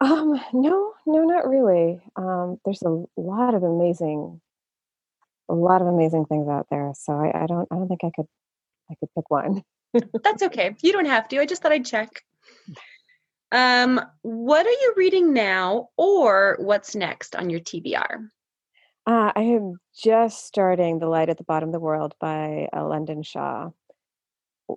Um, 0.00 0.40
no, 0.52 0.92
no, 1.06 1.24
not 1.24 1.48
really. 1.48 2.00
Um, 2.16 2.58
there's 2.64 2.82
a 2.82 3.04
lot 3.16 3.54
of 3.54 3.62
amazing, 3.62 4.40
a 5.48 5.54
lot 5.54 5.80
of 5.80 5.88
amazing 5.88 6.26
things 6.26 6.48
out 6.48 6.66
there. 6.70 6.92
So 6.94 7.14
I, 7.14 7.44
I 7.44 7.46
don't, 7.46 7.66
I 7.70 7.76
don't 7.76 7.88
think 7.88 8.04
I 8.04 8.10
could, 8.14 8.26
I 8.90 8.94
could 9.00 9.08
pick 9.14 9.30
one. 9.30 9.62
That's 10.22 10.42
okay. 10.42 10.76
You 10.82 10.92
don't 10.92 11.06
have 11.06 11.28
to. 11.28 11.40
I 11.40 11.46
just 11.46 11.62
thought 11.62 11.72
I'd 11.72 11.86
check. 11.86 12.22
Um, 13.52 14.00
what 14.22 14.66
are 14.66 14.70
you 14.70 14.94
reading 14.96 15.32
now, 15.32 15.90
or 15.96 16.56
what's 16.58 16.96
next 16.96 17.36
on 17.36 17.48
your 17.48 17.60
TBR? 17.60 18.28
Uh, 19.06 19.32
I 19.36 19.40
am 19.40 19.78
just 19.96 20.46
starting 20.46 20.98
"The 20.98 21.06
Light 21.06 21.28
at 21.28 21.38
the 21.38 21.44
Bottom 21.44 21.68
of 21.68 21.72
the 21.72 21.78
World" 21.78 22.14
by 22.18 22.68
uh, 22.76 22.84
London 22.84 23.22
Shah, 23.22 23.70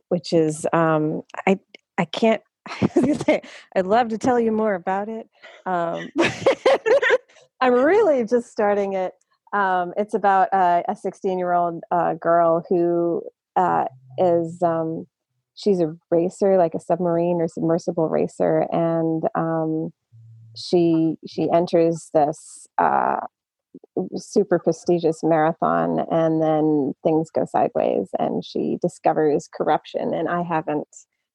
which 0.10 0.34
is 0.34 0.68
um, 0.72 1.24
I 1.48 1.60
I 1.98 2.06
can't 2.06 2.44
I'd 3.76 3.86
love 3.86 4.10
to 4.10 4.18
tell 4.18 4.40
you 4.40 4.52
more 4.52 4.74
about 4.74 5.10
it. 5.10 5.30
Um, 5.66 6.10
I'm 7.62 7.74
really 7.74 8.26
just 8.26 8.52
starting 8.52 8.94
it. 8.94 9.14
Um, 9.54 9.94
it's 9.98 10.14
about 10.14 10.50
uh, 10.54 10.84
a 10.88 10.96
16 10.96 11.38
year 11.38 11.54
old 11.54 11.84
uh, 11.92 12.14
girl 12.14 12.64
who 12.70 13.24
uh, 13.56 13.86
is 14.18 14.62
um, 14.62 15.08
she's 15.56 15.80
a 15.80 15.96
racer, 16.12 16.58
like 16.58 16.74
a 16.74 16.80
submarine 16.80 17.42
or 17.42 17.48
submersible 17.48 18.08
racer, 18.08 18.66
and 18.72 19.24
um, 19.36 19.92
she 20.56 21.16
she 21.28 21.50
enters 21.52 22.10
this 22.14 22.68
uh, 22.78 23.20
super 24.16 24.60
prestigious 24.60 25.22
marathon, 25.24 26.00
and 26.12 26.42
then 26.42 26.94
things 27.04 27.30
go 27.32 27.46
sideways, 27.46 28.10
and 28.18 28.44
she 28.46 28.78
discovers 28.82 29.50
corruption. 29.54 30.14
And 30.14 30.30
I 30.30 30.44
haven't 30.44 30.88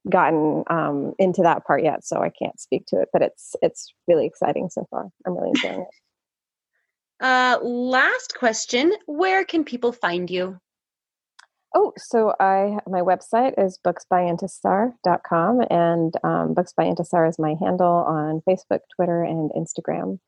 gotten 0.09 0.65
um, 0.69 1.15
into 1.19 1.43
that 1.43 1.65
part 1.65 1.83
yet, 1.83 2.05
so 2.05 2.23
I 2.23 2.31
can't 2.31 2.59
speak 2.61 2.87
to 2.87 3.01
it. 3.01 3.09
But 3.13 3.23
it's 3.23 3.57
it's 3.63 3.93
really 4.07 4.27
exciting 4.27 4.69
so 4.71 4.87
far. 4.91 5.09
I'm 5.27 5.37
really 5.37 5.51
enjoying 5.51 5.81
it. 5.81 5.89
Uh, 7.21 7.59
last 7.63 8.35
question: 8.37 8.93
Where 9.07 9.45
can 9.45 9.63
people 9.65 9.93
find 9.93 10.29
you? 10.29 10.59
Oh, 11.75 11.93
so 11.97 12.35
I 12.39 12.79
my 12.87 13.01
website 13.01 13.55
is 13.57 13.79
booksbyintisar.com 13.85 15.61
and 15.71 16.15
um, 16.23 16.55
Books 16.55 16.73
by 16.77 16.85
Intisar 16.85 17.29
is 17.29 17.39
my 17.39 17.55
handle 17.61 18.05
on 18.07 18.43
Facebook, 18.49 18.81
Twitter, 18.95 19.23
and 19.23 19.51
Instagram. 19.53 20.19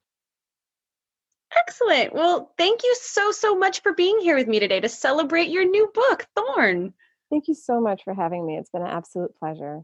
Excellent. 1.56 2.12
Well, 2.14 2.52
thank 2.58 2.82
you 2.82 2.94
so 3.00 3.30
so 3.30 3.56
much 3.56 3.82
for 3.82 3.92
being 3.92 4.18
here 4.20 4.36
with 4.36 4.48
me 4.48 4.58
today 4.58 4.80
to 4.80 4.88
celebrate 4.88 5.48
your 5.48 5.64
new 5.64 5.90
book, 5.94 6.26
Thorn. 6.34 6.94
Thank 7.30 7.48
you 7.48 7.54
so 7.54 7.80
much 7.80 8.04
for 8.04 8.14
having 8.14 8.46
me. 8.46 8.56
It's 8.56 8.70
been 8.70 8.82
an 8.82 8.88
absolute 8.88 9.34
pleasure. 9.38 9.82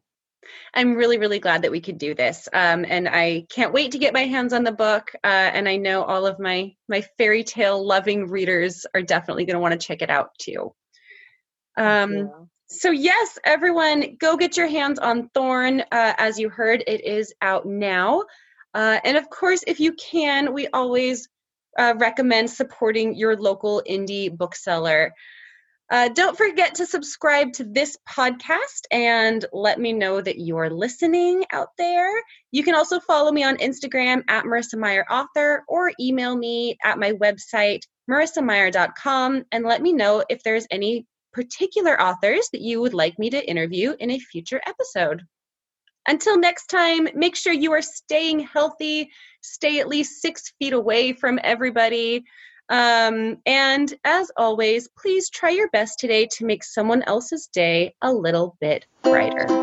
I'm 0.74 0.94
really, 0.94 1.18
really 1.18 1.38
glad 1.38 1.62
that 1.62 1.70
we 1.70 1.80
could 1.80 1.98
do 1.98 2.14
this, 2.14 2.48
um, 2.52 2.84
and 2.88 3.08
I 3.08 3.46
can't 3.48 3.72
wait 3.72 3.92
to 3.92 3.98
get 3.98 4.12
my 4.12 4.24
hands 4.24 4.52
on 4.52 4.64
the 4.64 4.72
book. 4.72 5.12
Uh, 5.22 5.26
and 5.26 5.68
I 5.68 5.76
know 5.76 6.02
all 6.02 6.26
of 6.26 6.38
my 6.38 6.74
my 6.88 7.02
fairy 7.18 7.44
tale 7.44 7.84
loving 7.84 8.28
readers 8.28 8.86
are 8.94 9.02
definitely 9.02 9.44
going 9.44 9.54
to 9.54 9.60
want 9.60 9.72
to 9.72 9.86
check 9.86 10.02
it 10.02 10.10
out 10.10 10.30
too. 10.38 10.74
Um, 11.76 12.48
so 12.66 12.90
yes, 12.90 13.38
everyone, 13.44 14.16
go 14.18 14.36
get 14.36 14.56
your 14.56 14.66
hands 14.66 14.98
on 14.98 15.28
Thorn. 15.28 15.80
Uh, 15.92 16.14
as 16.18 16.38
you 16.38 16.48
heard, 16.48 16.82
it 16.86 17.04
is 17.04 17.32
out 17.40 17.66
now, 17.66 18.24
uh, 18.74 18.98
and 19.04 19.16
of 19.16 19.30
course, 19.30 19.62
if 19.66 19.78
you 19.78 19.92
can, 19.92 20.52
we 20.52 20.68
always 20.68 21.28
uh, 21.78 21.94
recommend 21.98 22.50
supporting 22.50 23.14
your 23.14 23.36
local 23.36 23.82
indie 23.88 24.34
bookseller. 24.36 25.14
Uh, 25.90 26.08
don't 26.08 26.38
forget 26.38 26.74
to 26.76 26.86
subscribe 26.86 27.52
to 27.52 27.64
this 27.64 27.98
podcast 28.08 28.86
and 28.90 29.44
let 29.52 29.78
me 29.78 29.92
know 29.92 30.20
that 30.20 30.38
you're 30.38 30.70
listening 30.70 31.44
out 31.52 31.68
there. 31.76 32.10
You 32.50 32.62
can 32.62 32.74
also 32.74 32.98
follow 33.00 33.30
me 33.30 33.44
on 33.44 33.58
Instagram 33.58 34.22
at 34.28 34.44
Marissa 34.44 34.78
Meyer 34.78 35.04
Author 35.10 35.64
or 35.68 35.92
email 36.00 36.34
me 36.34 36.78
at 36.82 36.98
my 36.98 37.12
website, 37.12 37.80
marissameyer.com, 38.10 39.44
and 39.52 39.64
let 39.64 39.82
me 39.82 39.92
know 39.92 40.24
if 40.30 40.42
there's 40.42 40.66
any 40.70 41.06
particular 41.32 42.00
authors 42.00 42.48
that 42.52 42.62
you 42.62 42.80
would 42.80 42.94
like 42.94 43.18
me 43.18 43.30
to 43.30 43.50
interview 43.50 43.94
in 43.98 44.10
a 44.10 44.18
future 44.18 44.60
episode. 44.66 45.22
Until 46.08 46.38
next 46.38 46.66
time, 46.66 47.08
make 47.14 47.36
sure 47.36 47.52
you 47.52 47.72
are 47.72 47.82
staying 47.82 48.40
healthy, 48.40 49.10
stay 49.40 49.78
at 49.78 49.88
least 49.88 50.20
six 50.20 50.52
feet 50.58 50.72
away 50.72 51.12
from 51.12 51.38
everybody. 51.42 52.24
Um, 52.72 53.36
and 53.44 53.92
as 54.02 54.30
always, 54.38 54.88
please 54.98 55.28
try 55.28 55.50
your 55.50 55.68
best 55.70 55.98
today 55.98 56.26
to 56.32 56.46
make 56.46 56.64
someone 56.64 57.02
else's 57.02 57.46
day 57.46 57.94
a 58.00 58.10
little 58.10 58.56
bit 58.60 58.86
brighter. 59.02 59.61